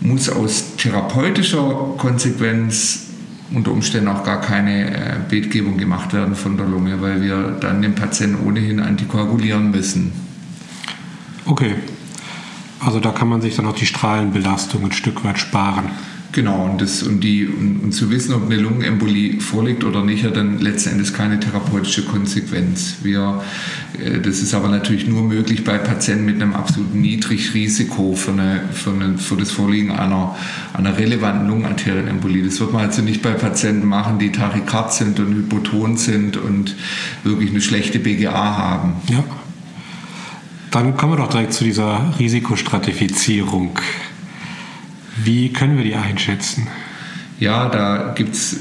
muss 0.00 0.28
aus 0.28 0.76
therapeutischer 0.76 1.94
Konsequenz 1.98 3.06
unter 3.52 3.70
Umständen 3.70 4.08
auch 4.08 4.24
gar 4.24 4.40
keine 4.40 4.90
äh, 4.90 5.14
Beetgebung 5.28 5.76
gemacht 5.76 6.12
werden 6.12 6.34
von 6.34 6.56
der 6.56 6.66
Lunge, 6.66 7.00
weil 7.00 7.22
wir 7.22 7.56
dann 7.60 7.82
den 7.82 7.94
Patienten 7.94 8.44
ohnehin 8.46 8.80
antikoagulieren 8.80 9.70
müssen. 9.70 10.25
Okay. 11.46 11.74
Also 12.80 13.00
da 13.00 13.10
kann 13.10 13.28
man 13.28 13.40
sich 13.40 13.56
dann 13.56 13.66
auch 13.66 13.74
die 13.74 13.86
Strahlenbelastung 13.86 14.84
ein 14.84 14.92
Stück 14.92 15.24
weit 15.24 15.38
sparen. 15.38 15.90
Genau, 16.36 16.66
und, 16.66 16.82
das, 16.82 17.02
und, 17.02 17.20
die, 17.20 17.46
und, 17.46 17.82
und, 17.82 17.92
zu 17.92 18.10
wissen, 18.10 18.34
ob 18.34 18.44
eine 18.44 18.56
Lungenembolie 18.56 19.40
vorliegt 19.40 19.84
oder 19.84 20.04
nicht, 20.04 20.22
hat 20.22 20.36
dann 20.36 20.58
letzten 20.58 20.90
Endes 20.90 21.14
keine 21.14 21.40
therapeutische 21.40 22.04
Konsequenz. 22.04 22.96
Wir, 23.02 23.42
äh, 23.98 24.20
das 24.20 24.40
ist 24.40 24.52
aber 24.52 24.68
natürlich 24.68 25.06
nur 25.06 25.22
möglich 25.22 25.64
bei 25.64 25.78
Patienten 25.78 26.26
mit 26.26 26.42
einem 26.42 26.52
absoluten 26.52 27.00
Niedrigrisiko 27.00 28.16
für, 28.16 28.32
eine, 28.32 28.60
für, 28.70 28.90
eine, 28.90 29.16
für 29.16 29.36
das 29.36 29.50
Vorliegen 29.50 29.92
einer, 29.92 30.36
einer 30.74 30.98
relevanten 30.98 31.48
Lungenarterienembolie. 31.48 32.44
Das 32.44 32.60
wird 32.60 32.70
man 32.70 32.84
also 32.84 33.00
nicht 33.00 33.22
bei 33.22 33.32
Patienten 33.32 33.86
machen, 33.86 34.18
die 34.18 34.30
tachykard 34.30 34.92
sind 34.92 35.18
und 35.18 35.34
hypoton 35.34 35.96
sind 35.96 36.36
und 36.36 36.74
wirklich 37.24 37.48
eine 37.48 37.62
schlechte 37.62 37.98
BGA 37.98 38.58
haben. 38.58 38.92
Ja. 39.08 39.24
Dann 40.70 40.96
kommen 40.96 41.12
wir 41.12 41.16
doch 41.16 41.30
direkt 41.30 41.52
zu 41.52 41.64
dieser 41.64 42.14
Risikostratifizierung. 42.18 43.78
Wie 45.24 45.52
können 45.52 45.76
wir 45.76 45.84
die 45.84 45.94
einschätzen? 45.94 46.66
Ja, 47.38 47.68
da 47.68 48.12
gibt 48.14 48.34
es 48.34 48.56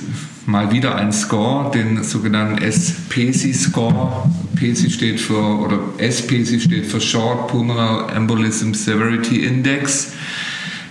mal 0.45 0.71
wieder 0.71 0.95
einen 0.95 1.11
Score, 1.11 1.71
den 1.71 2.03
sogenannten 2.03 2.61
SPSI-Score. 2.61 4.29
PSI 4.55 4.89
steht 4.89 5.19
für, 5.19 5.59
oder 5.59 5.79
SPSI 5.97 6.59
steht 6.59 6.85
für 6.85 7.01
Short 7.01 7.47
Pulmonary 7.47 8.13
Embolism 8.15 8.73
Severity 8.73 9.45
Index. 9.45 10.13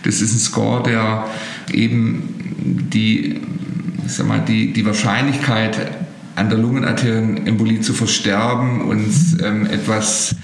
Das 0.03 0.21
ist 0.21 0.35
ein 0.35 0.39
Score, 0.39 0.83
der 0.83 1.27
eben 1.73 2.89
die, 2.93 3.41
sag 4.07 4.27
mal, 4.27 4.41
die, 4.41 4.73
die 4.73 4.85
Wahrscheinlichkeit 4.85 6.04
an 6.37 6.49
der 6.49 6.59
Lungenarterienembolie 6.59 7.81
zu 7.81 7.93
versterben 7.93 8.83
uns 8.83 9.37
ähm, 9.41 9.67
etwas 9.67 10.37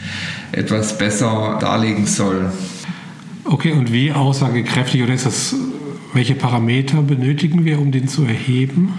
etwas 0.52 0.98
besser 0.98 1.58
darlegen 1.60 2.06
soll. 2.06 2.50
Okay, 3.44 3.72
und 3.72 3.92
wie 3.92 4.12
aussagekräftig 4.12 5.02
oder 5.02 5.14
ist 5.14 5.26
das, 5.26 5.54
welche 6.12 6.34
Parameter 6.34 7.02
benötigen 7.02 7.64
wir, 7.64 7.80
um 7.80 7.92
den 7.92 8.08
zu 8.08 8.24
erheben? 8.24 8.94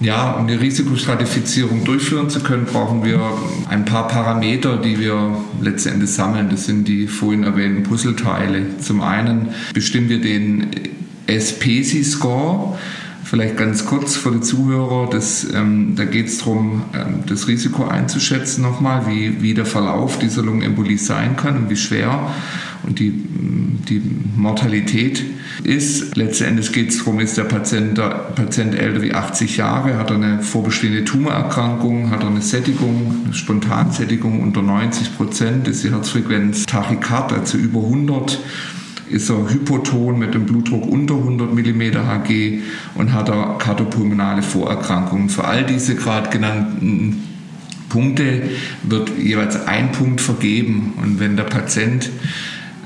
Ja, 0.00 0.32
um 0.32 0.46
eine 0.46 0.60
Risikostratifizierung 0.60 1.84
durchführen 1.84 2.30
zu 2.30 2.40
können, 2.40 2.66
brauchen 2.66 3.04
wir 3.04 3.20
ein 3.68 3.84
paar 3.84 4.06
Parameter, 4.06 4.76
die 4.76 5.00
wir 5.00 5.36
letztendlich 5.60 6.10
sammeln. 6.10 6.50
Das 6.50 6.66
sind 6.66 6.86
die 6.86 7.08
vorhin 7.08 7.42
erwähnten 7.42 7.82
Puzzleteile. 7.82 8.78
Zum 8.78 9.00
einen 9.00 9.48
bestimmen 9.74 10.08
wir 10.08 10.20
den 10.20 10.68
SPSI-Score. 11.26 12.78
Vielleicht 13.28 13.58
ganz 13.58 13.84
kurz 13.84 14.16
für 14.16 14.30
die 14.30 14.40
Zuhörer, 14.40 15.06
das, 15.10 15.46
ähm, 15.52 15.92
da 15.96 16.06
geht 16.06 16.28
es 16.28 16.38
darum, 16.38 16.84
ähm, 16.94 17.24
das 17.26 17.46
Risiko 17.46 17.86
einzuschätzen 17.86 18.62
nochmal, 18.62 19.06
wie, 19.06 19.42
wie 19.42 19.52
der 19.52 19.66
Verlauf 19.66 20.18
dieser 20.18 20.42
Lungenembolie 20.42 20.96
sein 20.96 21.36
kann 21.36 21.58
und 21.58 21.68
wie 21.68 21.76
schwer 21.76 22.30
und 22.84 22.98
die, 22.98 23.12
die 23.12 24.00
Mortalität 24.34 25.22
ist. 25.62 26.16
Letzten 26.16 26.44
Endes 26.44 26.72
geht 26.72 26.88
es 26.88 26.98
darum, 27.00 27.20
ist 27.20 27.36
der 27.36 27.44
Patient, 27.44 27.98
der 27.98 28.08
Patient 28.34 28.74
älter 28.74 29.02
wie 29.02 29.12
80 29.12 29.58
Jahre, 29.58 29.98
hat 29.98 30.08
er 30.08 30.16
eine 30.16 30.42
vorbestehende 30.42 31.04
Tumorerkrankung, 31.04 32.10
hat 32.10 32.22
er 32.22 32.28
eine 32.28 32.40
Sättigung, 32.40 33.24
eine 33.26 33.34
Spontansättigung 33.34 34.40
unter 34.40 34.62
90 34.62 35.18
Prozent, 35.18 35.68
ist 35.68 35.84
die 35.84 35.90
Herzfrequenz 35.90 36.64
Tachykard, 36.64 37.34
also 37.34 37.58
über 37.58 37.80
100 37.80 38.38
ist 39.10 39.30
er 39.30 39.50
hypoton 39.50 40.18
mit 40.18 40.34
dem 40.34 40.46
Blutdruck 40.46 40.86
unter 40.86 41.14
100 41.14 41.54
mm 41.54 41.80
Hg 41.80 42.62
und 42.94 43.12
hat 43.12 43.28
er 43.28 43.56
kardiopulmonale 43.58 44.42
Vorerkrankungen. 44.42 45.28
Für 45.28 45.44
all 45.44 45.64
diese 45.64 45.94
gerade 45.94 46.30
genannten 46.30 47.24
Punkte 47.88 48.42
wird 48.82 49.10
jeweils 49.18 49.66
ein 49.66 49.92
Punkt 49.92 50.20
vergeben. 50.20 50.94
Und 51.02 51.20
wenn 51.20 51.36
der 51.36 51.44
Patient 51.44 52.10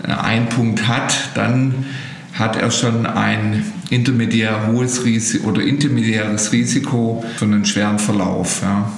äh, 0.03 0.13
einen 0.13 0.49
Punkt 0.49 0.89
hat, 0.89 1.31
dann 1.35 1.87
hat 2.35 2.57
er 2.57 2.71
schon 2.71 3.07
ein 3.07 3.65
intermediär 3.91 4.69
hohes 4.69 5.05
Risiko 5.05 5.49
oder 5.49 5.63
intermediäres 5.63 6.53
Risiko 6.53 7.25
für 7.37 7.45
einen 7.45 7.65
schweren 7.65 7.99
Verlauf. 7.99 8.63
Ja. 8.63 8.91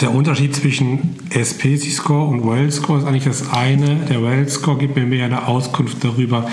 Der 0.00 0.14
Unterschied 0.14 0.56
zwischen 0.56 1.16
SPC-Score 1.28 2.26
und 2.26 2.46
Well-Score 2.46 3.00
ist 3.00 3.04
eigentlich 3.04 3.24
das 3.24 3.52
eine. 3.52 3.96
Der 4.08 4.22
Well-Score 4.22 4.78
gibt 4.78 4.96
mir 4.96 5.04
mehr 5.04 5.26
eine 5.26 5.46
Auskunft 5.46 6.02
darüber, 6.02 6.48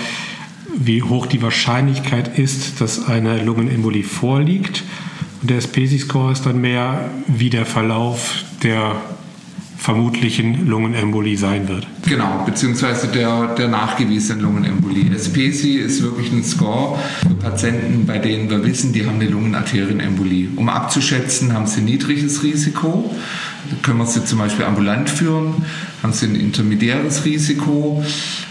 wie 0.76 1.02
hoch 1.02 1.24
die 1.24 1.40
Wahrscheinlichkeit 1.40 2.38
ist, 2.38 2.82
dass 2.82 3.08
eine 3.08 3.42
Lungenembolie 3.42 4.04
vorliegt. 4.04 4.84
Und 5.40 5.48
der 5.48 5.58
SPC-Score 5.58 6.32
ist 6.32 6.44
dann 6.44 6.60
mehr, 6.60 7.10
wie 7.26 7.48
der 7.48 7.64
Verlauf 7.64 8.44
der 8.62 8.96
vermutlichen 9.78 10.66
Lungenembolie 10.66 11.38
sein 11.38 11.68
wird. 11.68 11.86
Genau, 12.06 12.42
beziehungsweise 12.44 13.06
der, 13.06 13.54
der 13.54 13.68
nachgewiesenen 13.68 14.42
Lungenembolie. 14.42 15.16
SPSI 15.16 15.76
ist 15.76 16.02
wirklich 16.02 16.32
ein 16.32 16.42
Score 16.42 16.98
für 17.22 17.34
Patienten, 17.34 18.04
bei 18.04 18.18
denen 18.18 18.50
wir 18.50 18.64
wissen, 18.64 18.92
die 18.92 19.06
haben 19.06 19.20
eine 19.20 19.30
Lungenarterienembolie. 19.30 20.48
Um 20.56 20.68
abzuschätzen, 20.68 21.52
haben 21.54 21.68
sie 21.68 21.80
ein 21.80 21.84
niedriges 21.84 22.42
Risiko. 22.42 23.14
Können 23.82 23.98
wir 23.98 24.06
sie 24.06 24.24
zum 24.24 24.40
Beispiel 24.40 24.64
ambulant 24.64 25.08
führen, 25.08 25.54
haben 26.02 26.12
sie 26.12 26.26
ein 26.26 26.34
intermediäres 26.34 27.24
Risiko. 27.24 28.04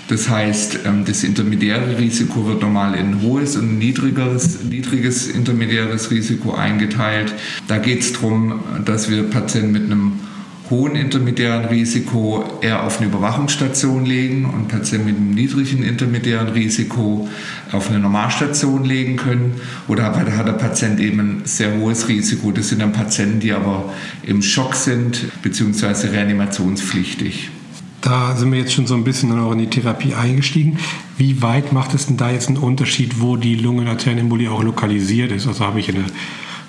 Das 0.07 0.29
heißt, 0.29 0.79
ähm, 0.85 1.03
das 1.05 1.25
intermediäre 1.25 1.97
Risiko 1.99 2.47
wird 2.47 2.61
normal 2.61 2.95
in 2.95 3.07
ein 3.07 3.21
hohes 3.21 3.57
und 3.57 3.73
ein 3.73 3.77
niedrigeres, 3.79 4.63
niedriges 4.63 5.27
intermediäres 5.27 6.09
Risiko 6.09 6.53
eingeteilt. 6.53 7.33
Da 7.67 7.77
geht 7.79 7.99
es 7.99 8.13
darum, 8.13 8.61
dass 8.85 9.09
wir 9.09 9.23
Patienten 9.23 9.73
mit 9.73 9.83
einem 9.83 10.13
hohen 10.69 10.95
intermediären 10.95 11.65
Risiko 11.65 12.43
eher 12.61 12.83
auf 12.83 12.97
eine 12.99 13.07
Überwachungsstation 13.07 14.05
legen 14.05 14.45
und 14.45 14.67
Patienten 14.67 15.05
mit 15.05 15.15
einem 15.17 15.31
niedrigen 15.31 15.83
intermediären 15.83 16.49
Risiko 16.49 17.27
auf 17.71 17.89
eine 17.89 17.99
Normalstation 17.99 18.83
legen 18.83 19.15
können. 19.15 19.55
Oder 19.87 20.03
hat 20.15 20.47
der 20.47 20.53
Patient 20.53 20.99
eben 20.99 21.19
ein 21.19 21.41
sehr 21.45 21.77
hohes 21.77 22.07
Risiko. 22.07 22.51
Das 22.51 22.69
sind 22.69 22.81
dann 22.81 22.93
Patienten, 22.93 23.39
die 23.39 23.53
aber 23.53 23.93
im 24.23 24.41
Schock 24.41 24.75
sind 24.75 25.25
bzw. 25.41 26.07
reanimationspflichtig. 26.07 27.49
Da 28.01 28.35
sind 28.35 28.51
wir 28.51 28.59
jetzt 28.59 28.73
schon 28.73 28.87
so 28.87 28.95
ein 28.95 29.03
bisschen 29.03 29.31
in 29.51 29.57
die 29.57 29.69
Therapie 29.69 30.13
eingestiegen. 30.13 30.77
Wie 31.17 31.41
weit 31.41 31.73
macht 31.73 31.93
es 31.93 32.05
denn 32.05 32.15
da 32.15 32.31
jetzt 32.31 32.47
einen 32.47 32.57
Unterschied, 32.57 33.19
wo 33.19 33.37
die 33.37 33.55
Lungenarterienembolie 33.55 34.51
auch 34.51 34.63
lokalisiert 34.63 35.31
ist? 35.31 35.47
Also 35.47 35.65
habe 35.65 35.79
ich 35.79 35.89
eine 35.89 36.05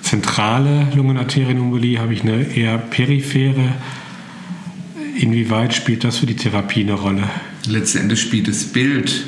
zentrale 0.09 0.89
Lungenarterienembolie, 0.95 1.99
habe 1.99 2.15
ich 2.15 2.23
eine 2.23 2.43
eher 2.57 2.79
periphere. 2.79 3.75
Inwieweit 5.17 5.75
spielt 5.75 6.03
das 6.03 6.19
für 6.19 6.27
die 6.27 6.37
Therapie 6.37 6.81
eine 6.81 6.95
Rolle? 6.95 7.25
Letztendlich 7.67 8.23
spielt 8.23 8.49
das 8.49 8.65
Bild, 8.65 9.27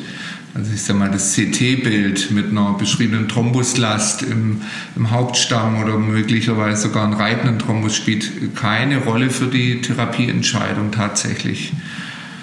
also 0.54 0.72
ich 0.72 0.80
sage 0.80 0.98
mal 0.98 1.10
das 1.10 1.34
CT-Bild 1.34 2.30
mit 2.30 2.48
einer 2.50 2.72
beschriebenen 2.72 3.28
Thrombuslast 3.28 4.22
im, 4.22 4.62
im, 4.96 5.10
Hauptstamm 5.10 5.82
oder 5.82 5.98
möglicherweise 5.98 6.82
sogar 6.88 7.04
einen 7.04 7.12
reitenden 7.12 7.58
Thrombus 7.58 7.94
spielt 7.94 8.56
keine 8.56 9.04
Rolle 9.04 9.28
für 9.28 9.48
die 9.48 9.82
Therapieentscheidung 9.82 10.92
tatsächlich. 10.92 11.72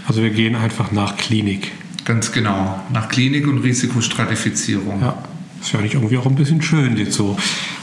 Also 0.08 0.22
wir 0.22 0.29
gehen 0.29 0.56
einfach 0.56 0.91
nach 0.91 1.17
Klinik. 1.17 1.72
Ganz 2.06 2.32
genau, 2.32 2.84
nach 2.94 3.10
Klinik 3.10 3.48
und 3.48 3.58
Risikostratifizierung. 3.60 5.01
Ja, 5.01 5.24
ist 5.60 5.74
ja 5.74 5.82
nicht 5.82 5.96
irgendwie 5.96 6.17
auch 6.17 6.27
ein 6.27 6.36
bisschen 6.36 6.62
schön 6.62 6.98
jetzt 6.98 7.13
so 7.13 7.36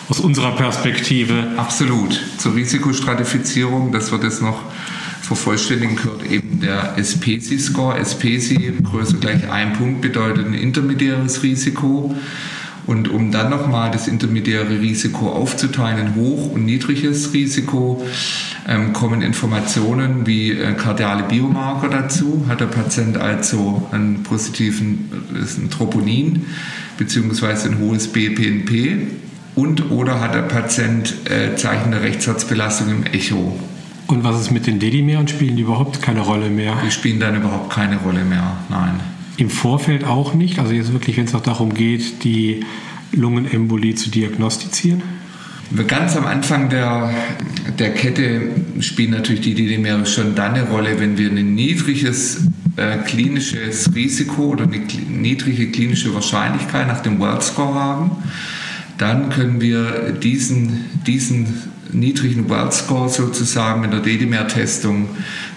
aus 0.08 0.20
unserer 0.20 0.52
Perspektive. 0.52 1.52
Absolut. 1.56 2.20
Zur 2.38 2.54
Risikostratifizierung, 2.54 3.92
das 3.92 4.12
wird 4.12 4.24
jetzt 4.24 4.42
noch 4.42 4.60
vervollständigen, 5.22 5.96
gehört 5.96 6.30
eben 6.30 6.60
der 6.60 6.96
SPSI-Score. 7.02 8.04
SPSI, 8.04 8.74
Größe 8.82 9.16
gleich 9.16 9.50
ein 9.50 9.72
Punkt, 9.72 10.02
bedeutet 10.02 10.46
ein 10.46 10.54
intermediäres 10.54 11.42
Risiko. 11.42 12.14
Und 12.86 13.08
um 13.08 13.32
dann 13.32 13.48
nochmal 13.48 13.90
das 13.90 14.08
intermediäre 14.08 14.80
Risiko 14.80 15.30
aufzuteilen 15.30 16.08
in 16.08 16.14
hoch- 16.16 16.52
und 16.52 16.66
niedriges 16.66 17.32
Risiko, 17.32 18.04
ähm, 18.68 18.92
kommen 18.92 19.22
Informationen 19.22 20.26
wie 20.26 20.50
äh, 20.50 20.74
kardiale 20.74 21.22
Biomarker 21.22 21.88
dazu. 21.88 22.44
Hat 22.46 22.60
der 22.60 22.66
Patient 22.66 23.16
also 23.16 23.88
einen 23.90 24.22
positiven 24.22 25.10
äh, 25.34 25.62
ein 25.62 25.70
Troponin 25.70 26.44
beziehungsweise 26.98 27.70
ein 27.70 27.78
hohes 27.78 28.08
BPNP 28.08 29.06
und 29.54 29.90
oder 29.90 30.20
hat 30.20 30.34
der 30.34 30.42
Patient 30.42 31.14
äh, 31.30 31.56
Zeichen 31.56 31.92
der 31.92 32.02
Rechtsherzbelastung 32.02 32.90
im 32.90 33.04
Echo. 33.06 33.58
Und 34.06 34.24
was 34.24 34.40
ist 34.40 34.50
mit 34.50 34.66
den 34.66 34.78
Dedimeren? 34.78 35.28
Spielen 35.28 35.56
die 35.56 35.62
überhaupt 35.62 36.02
keine 36.02 36.20
Rolle 36.20 36.50
mehr? 36.50 36.76
Die 36.84 36.90
spielen 36.90 37.20
dann 37.20 37.36
überhaupt 37.36 37.70
keine 37.70 37.96
Rolle 37.98 38.24
mehr, 38.24 38.56
nein. 38.68 39.00
Im 39.36 39.50
Vorfeld 39.50 40.04
auch 40.04 40.34
nicht? 40.34 40.58
Also 40.58 40.72
jetzt 40.72 40.92
wirklich, 40.92 41.16
wenn 41.16 41.24
es 41.24 41.34
auch 41.34 41.42
darum 41.42 41.74
geht, 41.74 42.22
die 42.24 42.64
Lungenembolie 43.12 43.94
zu 43.94 44.10
diagnostizieren? 44.10 45.02
Ganz 45.88 46.16
am 46.16 46.26
Anfang 46.26 46.68
der, 46.68 47.12
der 47.78 47.94
Kette 47.94 48.42
spielen 48.80 49.10
natürlich 49.10 49.40
die 49.40 49.54
Dedimere 49.54 50.04
schon 50.06 50.34
dann 50.34 50.54
eine 50.54 50.68
Rolle, 50.68 51.00
wenn 51.00 51.16
wir 51.16 51.30
ein 51.30 51.54
niedriges 51.54 52.46
äh, 52.76 52.98
klinisches 52.98 53.92
Risiko 53.94 54.50
oder 54.50 54.64
eine 54.64 54.82
niedrige 55.08 55.70
klinische 55.70 56.14
Wahrscheinlichkeit 56.14 56.86
nach 56.86 57.00
dem 57.00 57.18
World 57.18 57.42
Score 57.42 57.74
haben 57.74 58.10
dann 58.98 59.30
können 59.30 59.60
wir 59.60 60.12
diesen, 60.12 60.84
diesen 61.06 61.46
niedrigen 61.94 62.48
World 62.48 62.72
Score 62.72 63.08
sozusagen 63.08 63.80
mit 63.80 63.92
der 63.92 64.00
DDMR-Testung 64.00 65.08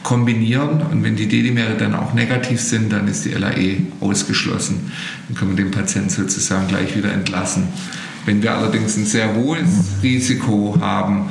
kombinieren. 0.04 0.82
Und 0.91 1.04
wenn 1.04 1.15
die 1.15 1.28
DDMR 1.28 1.76
dann 1.78 1.95
auch 1.95 2.13
negativ 2.13 2.62
sind, 2.62 2.91
dann 2.91 3.08
ist 3.08 3.26
die 3.26 3.30
LAE 3.30 3.78
ausgeschlossen. 4.00 4.91
Dann 5.28 5.38
können 5.38 5.58
wir 5.58 5.63
den 5.63 5.71
Patienten 5.71 6.10
sozusagen 6.10 6.67
gleich 6.67 6.95
wieder 6.95 7.12
entlassen. 7.12 7.63
Wenn 8.26 8.41
wir 8.41 8.56
allerdings 8.56 8.97
ein 8.97 9.06
sehr 9.06 9.36
hohes 9.36 9.69
Risiko 10.04 10.78
haben 10.80 11.30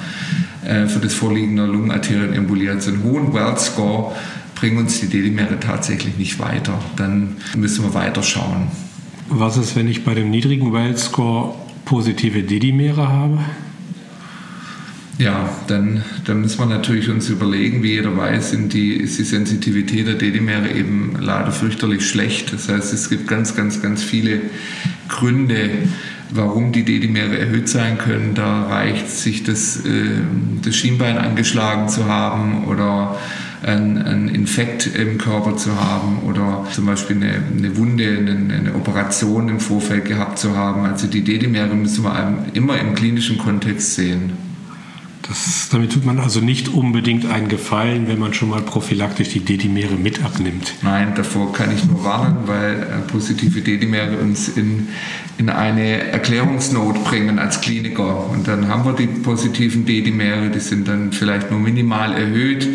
äh, 0.64 0.86
für 0.86 0.98
das 0.98 1.14
Vorliegen 1.14 1.56
der 1.56 1.66
Lungenarterienembolie, 1.66 2.70
also 2.70 2.90
einen 2.90 3.02
hohen 3.02 3.32
World 3.32 3.60
Score, 3.60 4.16
bringen 4.54 4.78
uns 4.78 5.00
die 5.00 5.06
DDMR 5.06 5.60
tatsächlich 5.60 6.16
nicht 6.16 6.38
weiter. 6.38 6.78
Dann 6.96 7.36
müssen 7.54 7.84
wir 7.84 7.92
weiter 7.94 8.22
schauen. 8.22 8.68
Was 9.28 9.56
ist, 9.56 9.76
wenn 9.76 9.88
ich 9.88 10.04
bei 10.04 10.14
dem 10.14 10.30
niedrigen 10.30 10.72
World 10.72 10.98
Score 10.98 11.54
positive 11.86 12.42
Dedimere 12.42 13.08
habe? 13.08 13.38
Ja, 15.18 15.48
dann, 15.66 16.04
dann 16.26 16.42
müssen 16.42 16.58
wir 16.58 16.66
natürlich 16.66 17.08
uns 17.08 17.30
überlegen, 17.30 17.82
wie 17.82 17.92
jeder 17.92 18.14
weiß, 18.14 18.50
sind 18.50 18.74
die, 18.74 18.92
ist 18.92 19.18
die 19.18 19.24
Sensitivität 19.24 20.06
der 20.06 20.16
Dedimere 20.16 20.70
eben 20.70 21.16
leider 21.18 21.52
fürchterlich 21.52 22.06
schlecht. 22.06 22.52
Das 22.52 22.68
heißt, 22.68 22.92
es 22.92 23.08
gibt 23.08 23.26
ganz, 23.26 23.56
ganz, 23.56 23.80
ganz 23.80 24.02
viele 24.02 24.42
Gründe, 25.08 25.70
warum 26.30 26.72
die 26.72 26.84
Dedimere 26.84 27.38
erhöht 27.38 27.70
sein 27.70 27.96
können. 27.96 28.34
Da 28.34 28.64
reicht 28.64 29.08
sich 29.08 29.42
das, 29.42 29.86
äh, 29.86 30.20
das 30.62 30.76
Schienbein 30.76 31.16
angeschlagen 31.16 31.88
zu 31.88 32.04
haben 32.04 32.64
oder 32.64 33.16
einen, 33.66 34.28
Infekt 34.28 34.86
im 34.94 35.18
Körper 35.18 35.56
zu 35.56 35.78
haben 35.78 36.20
oder 36.24 36.64
zum 36.72 36.86
Beispiel 36.86 37.16
eine, 37.16 37.42
eine 37.56 37.76
Wunde, 37.76 38.16
eine, 38.18 38.54
eine, 38.54 38.74
Operation 38.74 39.48
im 39.48 39.60
Vorfeld 39.60 40.04
gehabt 40.04 40.38
zu 40.38 40.56
haben. 40.56 40.84
Also 40.84 41.06
die 41.06 41.22
Dedimere 41.22 41.74
müssen 41.74 42.04
wir 42.04 42.46
immer 42.52 42.78
im 42.78 42.94
klinischen 42.94 43.38
Kontext 43.38 43.94
sehen. 43.94 44.45
Das, 45.22 45.68
damit 45.70 45.92
tut 45.92 46.04
man 46.04 46.20
also 46.20 46.40
nicht 46.40 46.68
unbedingt 46.68 47.26
einen 47.26 47.48
Gefallen, 47.48 48.06
wenn 48.06 48.18
man 48.18 48.32
schon 48.32 48.50
mal 48.50 48.62
prophylaktisch 48.62 49.30
die 49.30 49.40
Dedimere 49.40 49.94
mit 49.94 50.24
abnimmt. 50.24 50.74
Nein, 50.82 51.14
davor 51.16 51.52
kann 51.52 51.74
ich 51.74 51.84
nur 51.84 52.04
warnen, 52.04 52.46
weil 52.46 52.82
äh, 52.82 53.10
positive 53.10 53.60
Dedimere 53.60 54.18
uns 54.18 54.48
in, 54.48 54.88
in 55.38 55.50
eine 55.50 56.12
Erklärungsnot 56.12 57.02
bringen 57.04 57.40
als 57.40 57.60
Kliniker. 57.60 58.30
Und 58.30 58.46
dann 58.46 58.68
haben 58.68 58.84
wir 58.84 58.92
die 58.92 59.08
positiven 59.08 59.84
Dedimere, 59.84 60.50
die 60.50 60.60
sind 60.60 60.86
dann 60.86 61.10
vielleicht 61.10 61.50
nur 61.50 61.58
minimal 61.58 62.12
erhöht. 62.12 62.68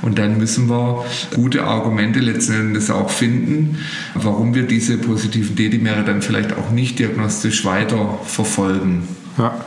Und 0.00 0.18
dann 0.18 0.38
müssen 0.38 0.70
wir 0.70 1.04
gute 1.34 1.64
Argumente 1.64 2.20
letzten 2.20 2.54
Endes 2.54 2.90
auch 2.90 3.10
finden, 3.10 3.76
warum 4.14 4.54
wir 4.54 4.62
diese 4.62 4.96
positiven 4.96 5.54
Dedimere 5.54 6.02
dann 6.02 6.22
vielleicht 6.22 6.54
auch 6.54 6.70
nicht 6.70 6.98
diagnostisch 6.98 7.66
weiter 7.66 8.18
verfolgen. 8.24 9.02
Ja. 9.36 9.66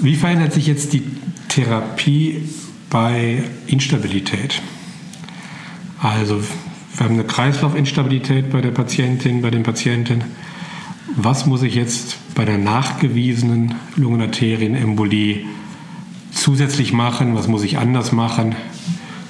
Wie 0.00 0.16
verändert 0.16 0.52
sich 0.52 0.66
jetzt 0.66 0.92
die 0.92 1.04
Therapie 1.54 2.48
bei 2.90 3.44
Instabilität. 3.68 4.60
Also 6.02 6.42
wir 6.96 7.04
haben 7.04 7.14
eine 7.14 7.24
Kreislaufinstabilität 7.24 8.50
bei 8.50 8.60
der 8.60 8.72
Patientin, 8.72 9.40
bei 9.40 9.50
den 9.50 9.62
Patienten. 9.62 10.24
Was 11.16 11.46
muss 11.46 11.62
ich 11.62 11.76
jetzt 11.76 12.16
bei 12.34 12.44
der 12.44 12.58
nachgewiesenen 12.58 13.76
Lungenarterienembolie 13.94 15.44
zusätzlich 16.32 16.92
machen? 16.92 17.36
Was 17.36 17.46
muss 17.46 17.62
ich 17.62 17.78
anders 17.78 18.10
machen? 18.10 18.56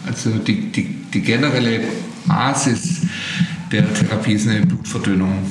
Also 0.06 0.30
die, 0.30 0.72
die, 0.72 0.84
die 1.12 1.20
generelle 1.20 1.80
Basis 2.24 3.02
der 3.70 3.92
Therapie 3.92 4.32
ist 4.32 4.48
eine 4.48 4.64
Blutverdünnung. 4.64 5.50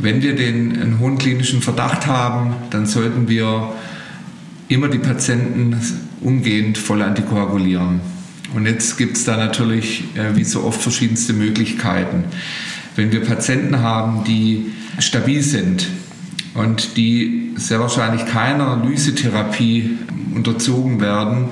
Wenn 0.00 0.22
wir 0.22 0.34
den, 0.34 0.80
einen 0.80 0.98
hohen 0.98 1.18
klinischen 1.18 1.62
Verdacht 1.62 2.08
haben, 2.08 2.54
dann 2.70 2.86
sollten 2.86 3.28
wir 3.28 3.72
immer 4.68 4.88
die 4.88 4.98
Patienten 4.98 5.80
umgehend 6.20 6.78
voll 6.78 7.02
antikoagulieren. 7.02 8.00
Und 8.54 8.66
jetzt 8.66 8.96
gibt 8.96 9.16
es 9.16 9.24
da 9.24 9.36
natürlich, 9.36 10.04
äh, 10.14 10.36
wie 10.36 10.44
so 10.44 10.64
oft, 10.64 10.80
verschiedenste 10.80 11.32
Möglichkeiten. 11.32 12.24
Wenn 12.96 13.12
wir 13.12 13.22
Patienten 13.22 13.80
haben, 13.80 14.24
die 14.24 14.72
stabil 14.98 15.42
sind 15.42 15.86
und 16.54 16.96
die 16.96 17.52
sehr 17.56 17.80
wahrscheinlich 17.80 18.26
keiner 18.26 18.82
Lysetherapie 18.84 19.98
unterzogen 20.34 21.00
werden, 21.00 21.46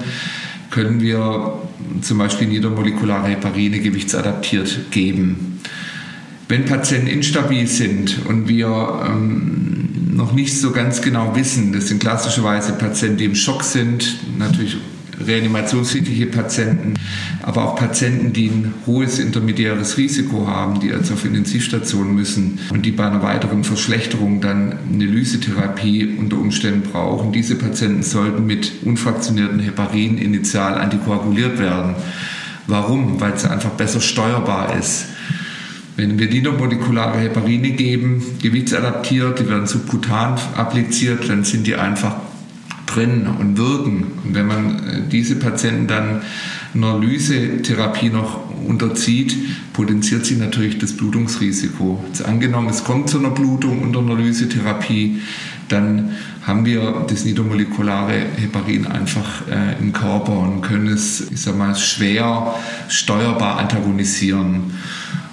können 0.71 1.01
wir 1.01 1.63
zum 2.03 2.19
Beispiel 2.19 2.49
niedermolekulare 2.49 3.29
Heparine 3.29 3.81
gewichtsadaptiert 3.81 4.91
geben. 4.91 5.61
Wenn 6.49 6.65
Patienten 6.65 7.09
instabil 7.09 7.67
sind 7.67 8.27
und 8.27 8.49
wir 8.49 9.03
ähm, 9.07 9.76
noch 10.17 10.33
nicht 10.33 10.59
so 10.59 10.73
ganz 10.73 11.03
genau 11.03 11.37
wissen, 11.37 11.73
das 11.73 11.89
sind 11.89 12.01
klassischerweise 12.01 12.73
Patienten, 12.73 13.19
die 13.19 13.25
im 13.27 13.35
Schock 13.35 13.63
sind, 13.63 14.17
natürlich 14.39 14.77
reanimationspflichtige 15.19 16.27
Patienten, 16.27 16.95
aber 17.43 17.65
auch 17.65 17.77
Patienten, 17.77 18.33
die 18.33 18.49
ein 18.49 18.75
hohes 18.87 19.19
intermediäres 19.19 19.97
Risiko 19.97 20.47
haben, 20.47 20.81
die 20.81 20.93
also 20.93 21.15
auf 21.15 21.25
Intensivstationen 21.25 22.15
müssen 22.15 22.59
und 22.71 22.85
die 22.85 22.93
bei 22.93 23.07
einer 23.07 23.23
weiteren 23.23 23.65
Verschlechterung 23.65 24.41
dann 24.41 24.79
eine 24.93 25.05
Lysetherapie 25.05 26.17
unter 26.19 26.37
Umständen 26.39 26.83
brauchen. 26.91 27.33
Diese 27.33 27.55
Patienten 27.55 28.03
sollten 28.03 28.47
mit 28.47 28.73
unfraktionierten 28.85 29.61
Heparin 29.61 30.19
initial 30.19 30.75
antikoaguliert 30.75 31.59
werden. 31.59 31.95
Warum? 32.67 33.21
Weil 33.21 33.33
es 33.33 33.45
einfach 33.45 33.71
besser 33.71 34.01
steuerbar 34.01 34.77
ist. 34.79 35.07
Wenn 35.97 36.19
wir 36.19 36.29
niedermolekulare 36.29 37.19
Heparine 37.19 37.71
geben, 37.71 38.23
gewichtsadaptiert, 38.43 39.41
die 39.41 39.49
werden 39.49 39.67
subkutan 39.67 40.39
appliziert, 40.55 41.29
dann 41.29 41.45
sind 41.45 41.67
die 41.67 41.75
einfach 41.75 42.17
drin 42.85 43.27
und 43.27 43.57
wirken. 43.57 44.07
Und 44.25 44.35
wenn 44.35 44.47
man 44.47 44.79
äh, 44.79 45.09
diese 45.11 45.37
Patienten 45.37 45.87
dann 45.87 46.23
einer 46.75 46.99
Lysetherapie 46.99 48.11
noch 48.11 48.41
unterzieht, 48.67 49.35
potenziert 49.73 50.27
sich 50.27 50.39
natürlich 50.39 50.79
das 50.79 50.93
Blutungsrisiko. 50.93 52.05
Jetzt 52.09 52.25
angenommen, 52.25 52.69
es 52.69 52.85
kommt 52.85 53.09
zu 53.09 53.19
einer 53.19 53.31
Blutung 53.31 53.83
unter 53.83 54.01
einer 54.01 54.15
Lysetherapie, 54.15 55.21
dann 55.69 56.11
haben 56.47 56.65
wir 56.65 57.07
das 57.09 57.25
niedermolekulare 57.25 58.13
Heparin 58.37 58.87
einfach 58.87 59.49
äh, 59.49 59.81
im 59.81 59.93
Körper 59.93 60.39
und 60.39 60.61
können 60.61 60.89
es, 60.89 61.29
ich 61.31 61.41
sag 61.41 61.57
mal, 61.57 61.75
schwer 61.75 62.55
steuerbar 62.89 63.59
antagonisieren. 63.59 64.73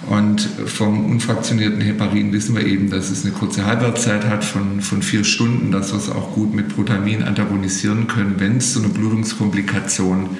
Und 0.08 0.40
vom 0.40 1.06
unfraktionierten 1.06 1.80
Heparin 1.80 2.32
wissen 2.32 2.54
wir 2.54 2.66
eben, 2.66 2.90
dass 2.90 3.10
es 3.10 3.24
eine 3.24 3.32
kurze 3.32 3.64
Halbwertszeit 3.64 4.24
hat 4.26 4.44
von, 4.44 4.80
von 4.80 5.02
vier 5.02 5.24
Stunden, 5.24 5.70
dass 5.70 5.92
wir 5.92 5.98
es 5.98 6.10
auch 6.10 6.34
gut 6.34 6.54
mit 6.54 6.74
Protamin 6.74 7.22
antagonisieren 7.22 8.06
können, 8.06 8.34
wenn 8.38 8.58
es 8.58 8.74
zu 8.74 8.80
einer 8.80 8.90
Blutungskomplikation 8.90 10.30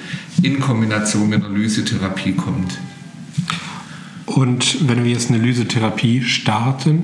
in 0.43 0.59
Kombination 0.59 1.29
mit 1.29 1.43
einer 1.43 1.53
Lysetherapie 1.53 2.33
kommt. 2.33 2.77
Und 4.25 4.87
wenn 4.87 5.03
wir 5.03 5.11
jetzt 5.11 5.29
eine 5.29 5.39
Lysetherapie 5.39 6.21
starten, 6.21 7.03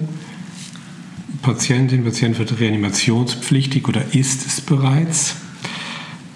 Patientin, 1.42 2.04
Patient 2.04 2.38
wird 2.38 2.60
reanimationspflichtig 2.60 3.88
oder 3.88 4.14
ist 4.14 4.46
es 4.46 4.62
bereits, 4.62 5.36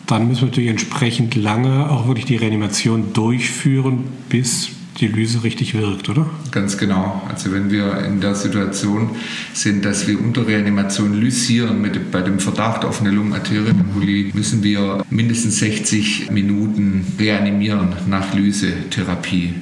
dann 0.08 0.28
müssen 0.28 0.42
wir 0.42 0.48
natürlich 0.48 0.70
entsprechend 0.70 1.36
lange 1.36 1.90
auch 1.90 2.08
wirklich 2.08 2.26
die 2.26 2.36
Reanimation 2.36 3.14
durchführen, 3.14 4.06
bis 4.30 4.70
die 5.00 5.08
Lyse 5.08 5.44
richtig 5.44 5.74
wirkt, 5.74 6.10
oder? 6.10 6.30
Ganz 6.52 6.78
genau. 6.78 7.22
Also 7.30 7.52
wenn 7.52 7.70
wir 7.70 8.00
in 8.06 8.22
der 8.22 8.36
Situation 8.36 9.10
sind, 9.54 9.84
dass 9.84 10.08
wir 10.08 10.20
unter 10.20 10.48
Reanimation 10.48 11.14
lysieren 11.20 11.82
mit, 11.82 12.12
bei 12.12 12.22
dem 12.22 12.40
Verdacht 12.40 12.86
auf 12.86 13.02
eine 13.02 13.12
Lungenarterienembolie, 13.12 14.32
müssen 14.34 14.64
wir 14.64 15.04
mindestens 15.10 15.60
60 15.60 16.32
Minuten 16.32 17.06
reanimieren 17.20 17.94
nach 18.08 18.34
Lysetherapie. 18.34 19.54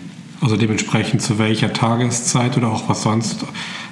Also 0.41 0.57
dementsprechend 0.57 1.21
zu 1.21 1.39
welcher 1.39 1.73
Tageszeit 1.73 2.57
oder 2.57 2.67
auch 2.67 2.89
was 2.89 3.03
sonst 3.03 3.45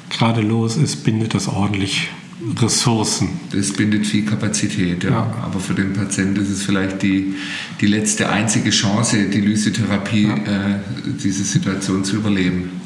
gerade 0.10 0.42
los 0.42 0.76
ist, 0.76 1.04
bindet 1.04 1.34
das 1.34 1.48
ordentlich 1.48 2.10
Ressourcen. 2.58 3.30
Das 3.52 3.72
bindet 3.74 4.06
viel 4.06 4.26
Kapazität, 4.26 5.04
ja. 5.04 5.10
ja. 5.10 5.34
Aber 5.44 5.60
für 5.60 5.74
den 5.74 5.94
Patienten 5.94 6.42
ist 6.42 6.50
es 6.50 6.64
vielleicht 6.64 7.02
die, 7.02 7.36
die 7.80 7.88
letzte 7.88 8.30
einzige 8.30 8.72
Chance, 8.72 9.30
die 9.30 9.42
Lysetherapie, 9.42 10.28
ja. 10.28 10.36
äh, 10.36 10.80
diese 11.24 11.44
Situation 11.44 12.04
zu 12.04 12.18
überleben. 12.18 12.82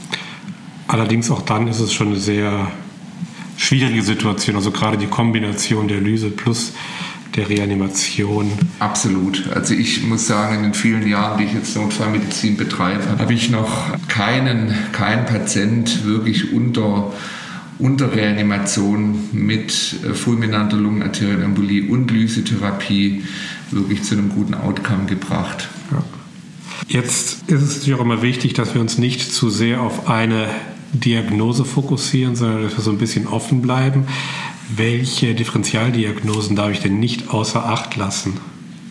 Allerdings 0.88 1.32
auch 1.32 1.42
dann 1.42 1.68
ist 1.68 1.80
es 1.80 1.94
schon 1.94 2.08
eine 2.08 2.20
sehr 2.20 2.72
schwierige 3.58 4.04
Situation. 4.04 4.56
Also 4.56 4.72
gerade 4.72 4.98
die 4.98 5.08
Kombination 5.08 5.88
der 5.88 6.02
Lyse 6.02 6.30
plus 6.30 6.74
der 7.36 7.50
Reanimation. 7.50 8.52
Absolut. 8.80 9.48
Also 9.54 9.74
ich 9.74 10.04
muss 10.04 10.28
sagen, 10.28 10.58
in 10.58 10.64
den 10.64 10.74
vielen 10.74 11.08
Jahren, 11.08 11.38
die 11.38 11.46
ich 11.46 11.54
jetzt 11.54 11.76
Notfallmedizin 11.76 12.56
betreibe, 12.56 13.04
habe 13.20 13.34
ich 13.34 13.50
noch 13.50 13.92
keinen, 14.08 14.74
keinen 14.92 15.26
Patient 15.26 16.06
wirklich 16.06 16.54
unter 16.54 17.12
unter 17.80 18.16
Reanimation 18.16 19.30
mit 19.34 19.96
äh, 20.04 20.14
fulminanter 20.14 20.78
Lungenarterienembolie 20.78 21.90
und 21.90 22.10
Lysetherapie 22.12 23.24
wirklich 23.72 24.04
zu 24.04 24.16
einem 24.16 24.30
guten 24.30 24.54
Outcome 24.54 25.06
gebracht. 25.06 25.68
Ja. 25.92 26.04
Jetzt 26.88 27.50
ist 27.50 27.62
es 27.62 27.76
natürlich 27.78 28.00
auch 28.00 28.04
immer 28.04 28.22
wichtig, 28.22 28.54
dass 28.54 28.74
wir 28.74 28.82
uns 28.82 28.98
nicht 28.98 29.34
zu 29.34 29.50
sehr 29.50 29.82
auf 29.82 30.08
eine 30.08 30.48
Diagnose 30.94 31.66
fokussieren, 31.66 32.36
sondern 32.36 32.64
dass 32.64 32.78
wir 32.78 32.84
so 32.84 32.92
ein 32.92 32.98
bisschen 32.98 33.28
offen 33.28 33.62
bleiben. 33.62 34.06
Welche 34.76 35.36
Differentialdiagnosen 35.36 36.56
darf 36.56 36.72
ich 36.72 36.80
denn 36.80 37.00
nicht 37.00 37.30
außer 37.30 37.66
Acht 37.66 37.96
lassen? 37.96 38.34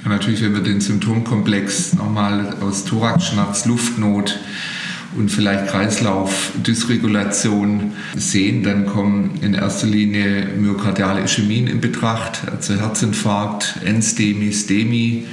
Ja, 0.04 0.10
natürlich, 0.10 0.42
wenn 0.42 0.54
wir 0.54 0.60
den 0.60 0.80
Symptomkomplex 0.80 1.94
nochmal 1.94 2.56
aus 2.60 2.84
Thoraxschmerz, 2.84 3.64
Luftnot, 3.64 4.38
und 5.16 5.30
vielleicht 5.30 5.68
Kreislaufdysregulation 5.68 7.92
sehen, 8.16 8.62
dann 8.62 8.84
kommen 8.86 9.38
in 9.42 9.54
erster 9.54 9.86
Linie 9.86 10.48
myokardiale 10.58 11.22
Ischämien 11.22 11.66
in 11.66 11.80
Betracht, 11.80 12.42
also 12.50 12.74
Herzinfarkt, 12.74 13.76
Endstemi, 13.84 14.52
Stemi, 14.52 15.24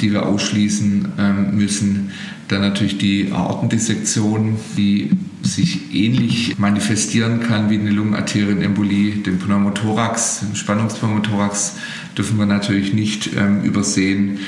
die 0.00 0.12
wir 0.12 0.26
ausschließen 0.26 1.08
ähm, 1.18 1.56
müssen. 1.56 2.12
Dann 2.48 2.62
natürlich 2.62 2.98
die 2.98 3.30
Aortendissektion, 3.32 4.56
die 4.76 5.10
sich 5.42 5.94
ähnlich 5.94 6.58
manifestieren 6.58 7.40
kann 7.40 7.70
wie 7.70 7.78
eine 7.78 7.90
Lungenarterienembolie. 7.90 9.16
Den 9.16 9.38
Pneumothorax, 9.38 10.40
den 10.40 10.56
Spannungspneumothorax 10.56 11.76
dürfen 12.16 12.38
wir 12.38 12.46
natürlich 12.46 12.94
nicht 12.94 13.30
ähm, 13.36 13.62
übersehen 13.62 14.38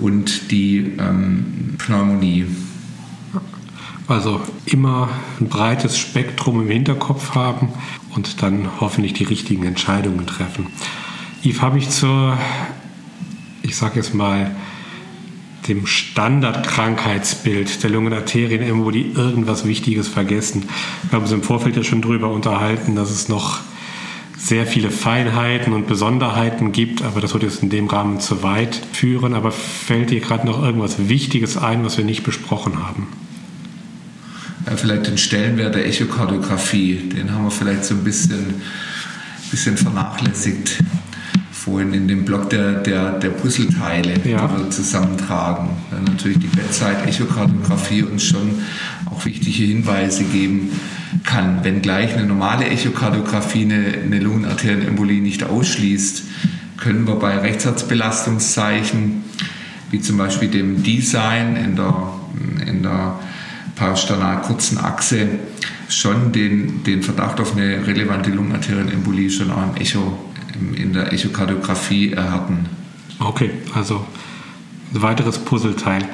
und 0.00 0.50
die 0.50 0.92
ähm, 0.98 1.74
Pneumonie. 1.78 2.46
Also 4.06 4.40
immer 4.66 5.08
ein 5.40 5.48
breites 5.48 5.98
Spektrum 5.98 6.60
im 6.60 6.68
Hinterkopf 6.68 7.34
haben 7.34 7.70
und 8.14 8.42
dann 8.42 8.68
hoffentlich 8.80 9.14
die 9.14 9.24
richtigen 9.24 9.64
Entscheidungen 9.64 10.26
treffen. 10.26 10.66
Yves, 11.42 11.62
habe 11.62 11.78
ich 11.78 11.88
zur, 11.88 12.36
ich 13.62 13.76
sage 13.76 13.96
jetzt 13.96 14.14
mal, 14.14 14.54
dem 15.68 15.86
Standardkrankheitsbild 15.86 17.82
der 17.82 17.90
Lungenarterienembolie 17.90 19.12
irgendwas 19.14 19.66
Wichtiges 19.66 20.08
vergessen. 20.08 20.64
Wir 21.04 21.12
haben 21.12 21.22
uns 21.22 21.32
im 21.32 21.42
Vorfeld 21.42 21.76
ja 21.76 21.82
schon 21.82 22.02
darüber 22.02 22.30
unterhalten, 22.30 22.96
dass 22.96 23.10
es 23.10 23.30
noch 23.30 23.60
sehr 24.36 24.66
viele 24.66 24.90
Feinheiten 24.90 25.72
und 25.72 25.86
Besonderheiten 25.86 26.72
gibt, 26.72 27.00
aber 27.00 27.22
das 27.22 27.32
wird 27.32 27.44
jetzt 27.44 27.62
in 27.62 27.70
dem 27.70 27.86
Rahmen 27.86 28.20
zu 28.20 28.42
weit 28.42 28.78
führen. 28.92 29.32
Aber 29.32 29.52
fällt 29.52 30.10
dir 30.10 30.20
gerade 30.20 30.46
noch 30.46 30.62
irgendwas 30.62 31.08
Wichtiges 31.08 31.56
ein, 31.56 31.82
was 31.82 31.96
wir 31.96 32.04
nicht 32.04 32.24
besprochen 32.24 32.86
haben? 32.86 33.06
Vielleicht 34.76 35.06
den 35.06 35.18
Stellenwert 35.18 35.74
der 35.74 35.86
Echokardiographie, 35.86 37.10
den 37.14 37.32
haben 37.32 37.44
wir 37.44 37.50
vielleicht 37.50 37.84
so 37.84 37.94
ein 37.94 38.04
bisschen, 38.04 38.62
bisschen 39.50 39.76
vernachlässigt 39.76 40.78
vorhin 41.64 41.94
in 41.94 42.08
dem 42.08 42.26
Block 42.26 42.50
der, 42.50 42.74
der, 42.74 43.12
der 43.12 43.30
Puzzleteile, 43.30 44.14
ja. 44.24 44.46
die 44.46 44.64
wir 44.64 44.70
zusammentragen. 44.70 45.70
Weil 45.90 46.02
natürlich 46.02 46.38
die 46.38 46.48
Bedside-Echokardiographie 46.48 48.02
uns 48.02 48.24
schon 48.24 48.62
auch 49.06 49.24
wichtige 49.24 49.64
Hinweise 49.64 50.24
geben 50.24 50.78
kann. 51.24 51.64
Wenngleich 51.64 52.14
eine 52.14 52.26
normale 52.26 52.66
Echokardiographie 52.66 53.62
eine, 53.62 53.94
eine 54.04 54.18
Lungenarterienembolie 54.18 55.22
nicht 55.22 55.44
ausschließt, 55.44 56.24
können 56.76 57.06
wir 57.06 57.14
bei 57.14 57.38
Rechtsherzbelastungszeichen, 57.38 59.24
wie 59.90 60.00
zum 60.00 60.18
Beispiel 60.18 60.48
dem 60.48 60.82
Design 60.82 61.56
in 61.56 61.76
der, 61.76 62.12
in 62.66 62.82
der 62.82 63.18
parasternal 63.76 64.42
kurzen 64.42 64.78
Achse 64.78 65.28
schon 65.88 66.32
den, 66.32 66.82
den 66.84 67.02
Verdacht 67.02 67.40
auf 67.40 67.56
eine 67.56 67.86
relevante 67.86 68.30
Lungenarterienembolie 68.30 69.30
schon 69.30 69.50
auch 69.50 69.62
im 69.62 69.76
Echo, 69.76 70.18
in 70.76 70.92
der 70.92 71.12
Echokardiographie 71.12 72.12
erhärten. 72.12 72.66
Okay, 73.18 73.50
also 73.74 74.04
ein 74.94 75.02
weiteres 75.02 75.38
Puzzleteil. 75.38 76.04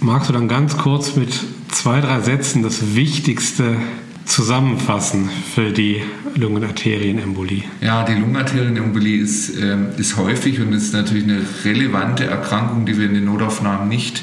Magst 0.00 0.28
du 0.28 0.32
dann 0.32 0.48
ganz 0.48 0.76
kurz 0.76 1.16
mit 1.16 1.32
zwei, 1.68 2.00
drei 2.00 2.20
Sätzen 2.20 2.62
das 2.62 2.94
Wichtigste 2.94 3.76
zusammenfassen 4.24 5.30
für 5.54 5.72
die 5.72 6.02
Lungenarterienembolie? 6.36 7.64
Ja, 7.80 8.04
die 8.04 8.14
Lungenarterienembolie 8.14 9.20
ist, 9.20 9.56
äh, 9.56 9.76
ist 9.96 10.16
häufig 10.16 10.60
und 10.60 10.72
ist 10.72 10.92
natürlich 10.92 11.24
eine 11.24 11.40
relevante 11.64 12.26
Erkrankung, 12.26 12.86
die 12.86 12.96
wir 12.98 13.06
in 13.06 13.14
den 13.14 13.24
Notaufnahmen 13.24 13.88
nicht 13.88 14.22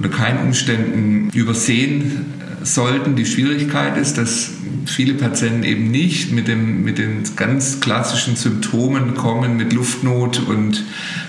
unter 0.00 0.16
keinen 0.16 0.46
Umständen 0.46 1.28
übersehen 1.30 2.24
sollten. 2.62 3.16
Die 3.16 3.26
Schwierigkeit 3.26 3.98
ist, 3.98 4.16
dass 4.16 4.50
viele 4.86 5.14
Patienten 5.14 5.62
eben 5.62 5.90
nicht 5.90 6.32
mit, 6.32 6.48
dem, 6.48 6.84
mit 6.84 6.96
den 6.98 7.22
ganz 7.36 7.80
klassischen 7.80 8.34
Symptomen 8.36 9.14
kommen, 9.14 9.56
mit 9.58 9.74
Luftnot 9.74 10.40
und 10.40 10.82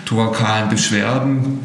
thorakalen 0.06 0.70
Beschwerden, 0.70 1.60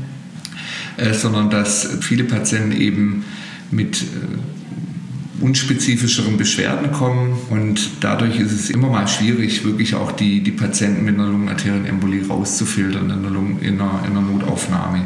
äh, 0.97 1.15
sondern 1.15 1.49
dass 1.49 1.89
viele 2.01 2.25
Patienten 2.25 2.73
eben 2.73 3.25
mit 3.71 4.03
äh, 4.03 5.45
unspezifischeren 5.45 6.37
Beschwerden 6.39 6.91
kommen 6.91 7.37
und 7.51 7.91
dadurch 8.01 8.41
ist 8.41 8.53
es 8.53 8.71
immer 8.71 8.89
mal 8.89 9.07
schwierig, 9.07 9.65
wirklich 9.65 9.95
auch 9.95 10.11
die, 10.13 10.41
die 10.41 10.51
Patienten 10.51 11.05
mit 11.05 11.15
einer 11.15 11.29
Lungenarterienembolie 11.29 12.27
rauszufiltern 12.27 13.11
in 13.11 13.13
einer, 13.13 13.31
Lungen, 13.31 13.61
in 13.61 13.81
einer, 13.81 14.03
in 14.07 14.17
einer 14.17 14.23
Notaufnahme. 14.23 15.03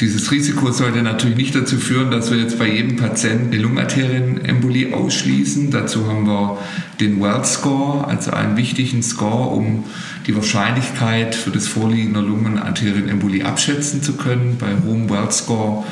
Dieses 0.00 0.30
Risiko 0.30 0.70
sollte 0.72 1.00
natürlich 1.00 1.38
nicht 1.38 1.54
dazu 1.54 1.78
führen, 1.78 2.10
dass 2.10 2.30
wir 2.30 2.38
jetzt 2.38 2.58
bei 2.58 2.68
jedem 2.68 2.96
Patienten 2.96 3.50
die 3.50 3.56
Lungenarterienembolie 3.56 4.94
ausschließen. 4.94 5.70
Dazu 5.70 6.06
haben 6.06 6.26
wir 6.26 6.58
den 7.00 7.18
World 7.18 7.46
Score, 7.46 8.06
also 8.06 8.32
einen 8.32 8.58
wichtigen 8.58 9.02
Score, 9.02 9.54
um 9.54 9.84
die 10.26 10.36
Wahrscheinlichkeit 10.36 11.34
für 11.34 11.50
das 11.50 11.66
Vorliegen 11.66 12.12
der 12.12 12.22
Lungenarterienembolie 12.22 13.46
abschätzen 13.46 14.02
zu 14.02 14.18
können. 14.18 14.58
Bei 14.58 14.74
hohem 14.86 15.08
World 15.08 15.32
Score 15.32 15.84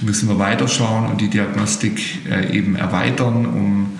müssen 0.00 0.30
wir 0.30 0.38
weiterschauen 0.38 1.10
und 1.10 1.20
die 1.20 1.28
Diagnostik 1.28 2.26
äh, 2.30 2.56
eben 2.56 2.74
erweitern, 2.74 3.44
um, 3.44 3.98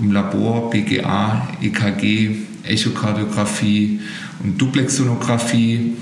um 0.00 0.10
Labor, 0.10 0.70
BGA, 0.70 1.48
EKG, 1.60 2.36
Echokardiographie 2.64 4.00
und 4.42 4.60
Duplexsonographie 4.60 5.92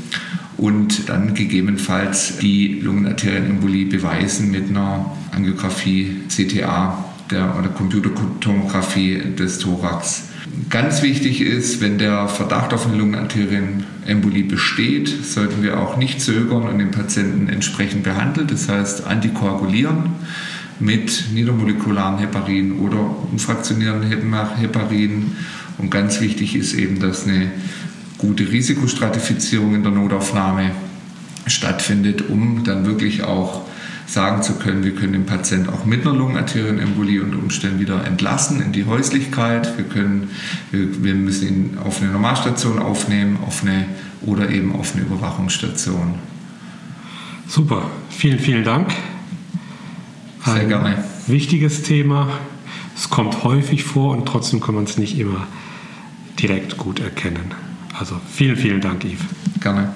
und 0.56 1.08
dann 1.08 1.34
gegebenenfalls 1.34 2.38
die 2.38 2.80
Lungenarterienembolie 2.80 3.86
beweisen 3.86 4.50
mit 4.50 4.68
einer 4.68 5.16
Angiografie 5.32 6.16
CTA 6.28 7.04
der, 7.30 7.56
oder 7.58 7.68
Computertomographie 7.68 9.34
des 9.38 9.58
Thorax. 9.58 10.24
Ganz 10.68 11.02
wichtig 11.02 11.40
ist, 11.40 11.80
wenn 11.80 11.98
der 11.98 12.28
Verdacht 12.28 12.74
auf 12.74 12.86
eine 12.86 12.96
Lungenarterienembolie 12.96 14.44
besteht, 14.44 15.24
sollten 15.24 15.62
wir 15.62 15.78
auch 15.78 15.96
nicht 15.96 16.20
zögern 16.20 16.64
und 16.64 16.78
den 16.78 16.90
Patienten 16.90 17.48
entsprechend 17.48 18.02
behandeln, 18.02 18.48
das 18.48 18.68
heißt 18.68 19.06
antikoagulieren 19.06 20.10
mit 20.80 21.26
niedermolekularen 21.32 22.18
Heparin 22.18 22.78
oder 22.78 22.98
unfraktionierenden 23.30 24.10
Heparin. 24.56 25.36
Und 25.80 25.90
ganz 25.90 26.20
wichtig 26.20 26.54
ist 26.54 26.74
eben, 26.74 27.00
dass 27.00 27.26
eine 27.26 27.50
gute 28.18 28.50
Risikostratifizierung 28.50 29.74
in 29.74 29.82
der 29.82 29.92
Notaufnahme 29.92 30.72
stattfindet, 31.46 32.28
um 32.28 32.64
dann 32.64 32.84
wirklich 32.84 33.22
auch 33.22 33.62
sagen 34.06 34.42
zu 34.42 34.54
können, 34.54 34.84
wir 34.84 34.94
können 34.94 35.12
den 35.12 35.24
Patienten 35.26 35.70
auch 35.70 35.84
mit 35.84 36.06
einer 36.06 36.16
Lungenarterienembolie 36.16 37.22
unter 37.22 37.38
Umständen 37.38 37.78
wieder 37.78 38.04
entlassen 38.04 38.60
in 38.60 38.72
die 38.72 38.84
Häuslichkeit. 38.84 39.78
Wir, 39.78 39.84
können, 39.84 40.30
wir, 40.70 41.02
wir 41.02 41.14
müssen 41.14 41.48
ihn 41.48 41.78
auf 41.82 42.02
eine 42.02 42.10
Normalstation 42.10 42.78
aufnehmen 42.78 43.38
auf 43.46 43.62
eine, 43.62 43.86
oder 44.22 44.50
eben 44.50 44.74
auf 44.74 44.94
eine 44.94 45.04
Überwachungsstation. 45.04 46.16
Super, 47.46 47.90
vielen, 48.10 48.38
vielen 48.38 48.64
Dank. 48.64 48.92
Sehr 50.44 50.54
Ein 50.54 50.68
gerne. 50.68 51.04
Wichtiges 51.26 51.82
Thema. 51.82 52.28
Es 52.96 53.08
kommt 53.08 53.44
häufig 53.44 53.84
vor 53.84 54.14
und 54.14 54.26
trotzdem 54.26 54.60
kann 54.60 54.74
man 54.74 54.84
es 54.84 54.98
nicht 54.98 55.18
immer 55.18 55.46
direkt 56.40 56.78
gut 56.78 57.00
erkennen. 57.00 57.54
Also 57.98 58.18
vielen, 58.26 58.56
vielen 58.56 58.80
Dank, 58.80 59.04
Yves. 59.04 59.26
Gerne. 59.60 59.92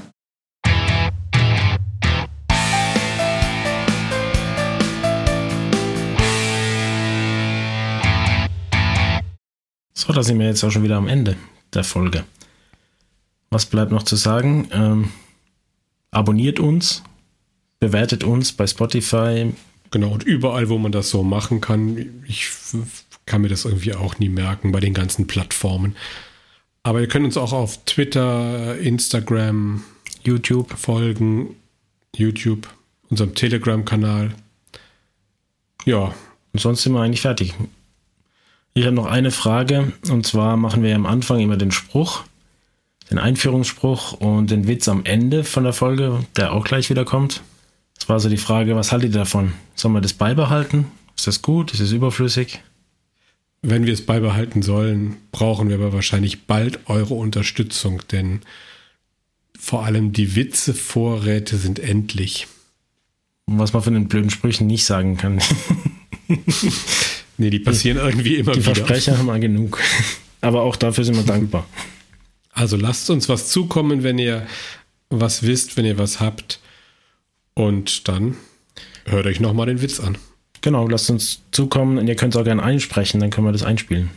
So, 9.94 10.12
da 10.12 10.22
sind 10.22 10.38
wir 10.38 10.46
jetzt 10.46 10.62
auch 10.64 10.70
schon 10.70 10.83
wieder 10.83 10.96
am 10.96 11.09
Ende 11.09 11.37
der 11.72 11.85
Folge. 11.85 12.24
Was 13.48 13.64
bleibt 13.64 13.90
noch 13.90 14.02
zu 14.02 14.16
sagen? 14.16 14.68
Ähm, 14.72 15.09
abonniert 16.11 16.61
uns, 16.61 17.02
bewertet 17.80 18.22
uns 18.22 18.52
bei 18.52 18.66
Spotify. 18.66 19.54
Genau, 19.90 20.11
und 20.11 20.24
überall, 20.24 20.68
wo 20.68 20.76
man 20.76 20.92
das 20.92 21.09
so 21.09 21.22
machen 21.22 21.62
kann. 21.62 22.24
Ich 22.26 22.50
kann 23.24 23.40
mir 23.40 23.48
das 23.48 23.64
irgendwie 23.64 23.94
auch 23.94 24.18
nie 24.18 24.28
merken 24.28 24.72
bei 24.72 24.80
den 24.80 24.92
ganzen 24.92 25.26
Plattformen. 25.26 25.96
Aber 26.84 27.00
ihr 27.00 27.08
könnt 27.08 27.24
uns 27.24 27.38
auch 27.38 27.52
auf 27.52 27.84
Twitter, 27.86 28.78
Instagram, 28.78 29.82
YouTube 30.22 30.78
folgen, 30.78 31.56
YouTube, 32.14 32.68
unserem 33.08 33.34
Telegram-Kanal. 33.34 34.34
Ja. 35.86 36.14
Und 36.52 36.60
sonst 36.60 36.82
sind 36.82 36.92
wir 36.92 37.00
eigentlich 37.00 37.22
fertig. 37.22 37.54
Ich 38.74 38.84
habe 38.84 38.94
noch 38.94 39.06
eine 39.06 39.30
Frage 39.30 39.92
und 40.10 40.26
zwar 40.26 40.56
machen 40.56 40.82
wir 40.82 40.94
am 40.94 41.06
Anfang 41.06 41.40
immer 41.40 41.56
den 41.56 41.72
Spruch, 41.72 42.24
den 43.10 43.18
Einführungsspruch 43.18 44.12
und 44.12 44.50
den 44.50 44.68
Witz 44.68 44.86
am 44.86 45.04
Ende 45.04 45.42
von 45.42 45.64
der 45.64 45.72
Folge, 45.72 46.24
der 46.36 46.52
auch 46.52 46.64
gleich 46.64 46.90
wieder 46.90 47.04
kommt. 47.04 47.42
Das 47.96 48.08
war 48.08 48.20
so 48.20 48.28
die 48.28 48.36
Frage, 48.36 48.76
was 48.76 48.92
haltet 48.92 49.14
ihr 49.14 49.20
davon? 49.20 49.54
Sollen 49.74 49.94
wir 49.94 50.00
das 50.00 50.12
beibehalten? 50.12 50.86
Ist 51.16 51.26
das 51.26 51.40
gut? 51.40 51.72
Ist 51.72 51.80
es 51.80 51.92
überflüssig? 51.92 52.60
Wenn 53.66 53.87
wir 53.87 53.94
es 53.94 54.05
beibehalten 54.05 54.61
sollen, 54.61 55.16
brauchen 55.33 55.68
wir 55.70 55.77
aber 55.77 55.94
wahrscheinlich 55.94 56.44
bald 56.44 56.81
eure 56.87 57.14
Unterstützung, 57.14 58.03
denn 58.12 58.40
vor 59.59 59.87
allem 59.87 60.12
die 60.12 60.37
Witze-Vorräte 60.37 61.57
sind 61.57 61.79
endlich. 61.79 62.46
Was 63.46 63.72
man 63.72 63.83
von 63.83 63.94
den 63.94 64.09
blöden 64.09 64.29
Sprüchen 64.29 64.66
nicht 64.66 64.85
sagen 64.85 65.16
kann. 65.16 65.40
nee, 67.38 67.48
die 67.48 67.59
passieren 67.59 67.96
irgendwie 67.96 68.37
immer 68.37 68.53
die 68.53 68.61
wieder. 68.61 68.72
Die 68.72 68.81
Versprecher 68.81 69.16
haben 69.16 69.27
wir 69.27 69.38
genug. 69.38 69.81
Aber 70.42 70.62
auch 70.62 70.77
dafür 70.77 71.05
sind 71.05 71.16
wir 71.16 71.24
dankbar. 71.24 71.66
Also 72.53 72.77
lasst 72.77 73.09
uns 73.09 73.31
was 73.31 73.48
zukommen, 73.48 74.03
wenn 74.03 74.18
ihr 74.18 74.46
was 75.09 75.42
wisst, 75.42 75.79
wenn 75.79 75.87
ihr 75.87 75.96
was 75.96 76.20
habt. 76.20 76.61
Und 77.55 78.09
dann 78.09 78.37
hört 79.07 79.27
euch 79.27 79.40
nochmal 79.40 79.66
den 79.66 79.81
Witz 79.81 80.00
an. 80.00 80.18
Genau, 80.64 80.88
lasst 80.88 81.11
uns 81.11 81.42
zukommen 81.50 81.98
und 81.98 82.09
ihr 82.09 82.16
könnt 82.16 82.35
es 82.35 82.40
auch 82.40 82.44
gerne 82.44 82.62
einsprechen, 82.62 83.20
dann 83.20 83.29
können 83.29 83.46
wir 83.46 83.53
das 83.53 83.64
einspielen. 83.64 84.09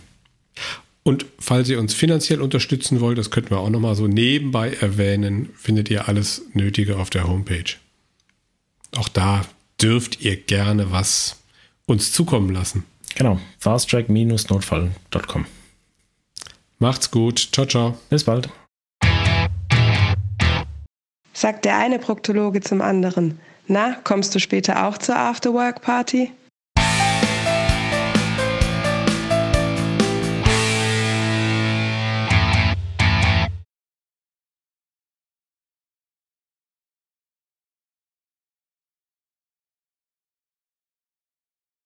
Und 1.03 1.25
falls 1.39 1.67
ihr 1.67 1.77
uns 1.77 1.93
finanziell 1.93 2.39
unterstützen 2.39 3.01
wollt, 3.01 3.17
das 3.17 3.31
könnten 3.31 3.49
wir 3.49 3.59
auch 3.59 3.69
nochmal 3.69 3.95
so 3.95 4.07
nebenbei 4.07 4.71
erwähnen, 4.71 5.49
findet 5.57 5.89
ihr 5.89 6.07
alles 6.07 6.43
Nötige 6.53 6.99
auf 6.99 7.09
der 7.09 7.27
Homepage. 7.27 7.75
Auch 8.95 9.09
da 9.09 9.41
dürft 9.81 10.21
ihr 10.21 10.37
gerne 10.37 10.89
was 10.89 11.35
uns 11.85 12.13
zukommen 12.13 12.53
lassen. 12.53 12.85
Genau, 13.15 13.41
fasttrack-notfall.com. 13.59 15.45
Macht's 16.79 17.11
gut. 17.11 17.49
Ciao, 17.51 17.67
ciao. 17.67 17.97
Bis 18.09 18.23
bald. 18.23 18.47
Sagt 21.33 21.65
der 21.65 21.77
eine 21.77 21.99
Proktologe 21.99 22.61
zum 22.61 22.81
anderen. 22.81 23.37
Na, 23.67 23.95
kommst 24.03 24.33
du 24.33 24.39
später 24.39 24.85
auch 24.85 24.97
zur 24.97 25.17
Afterwork-Party? 25.17 26.31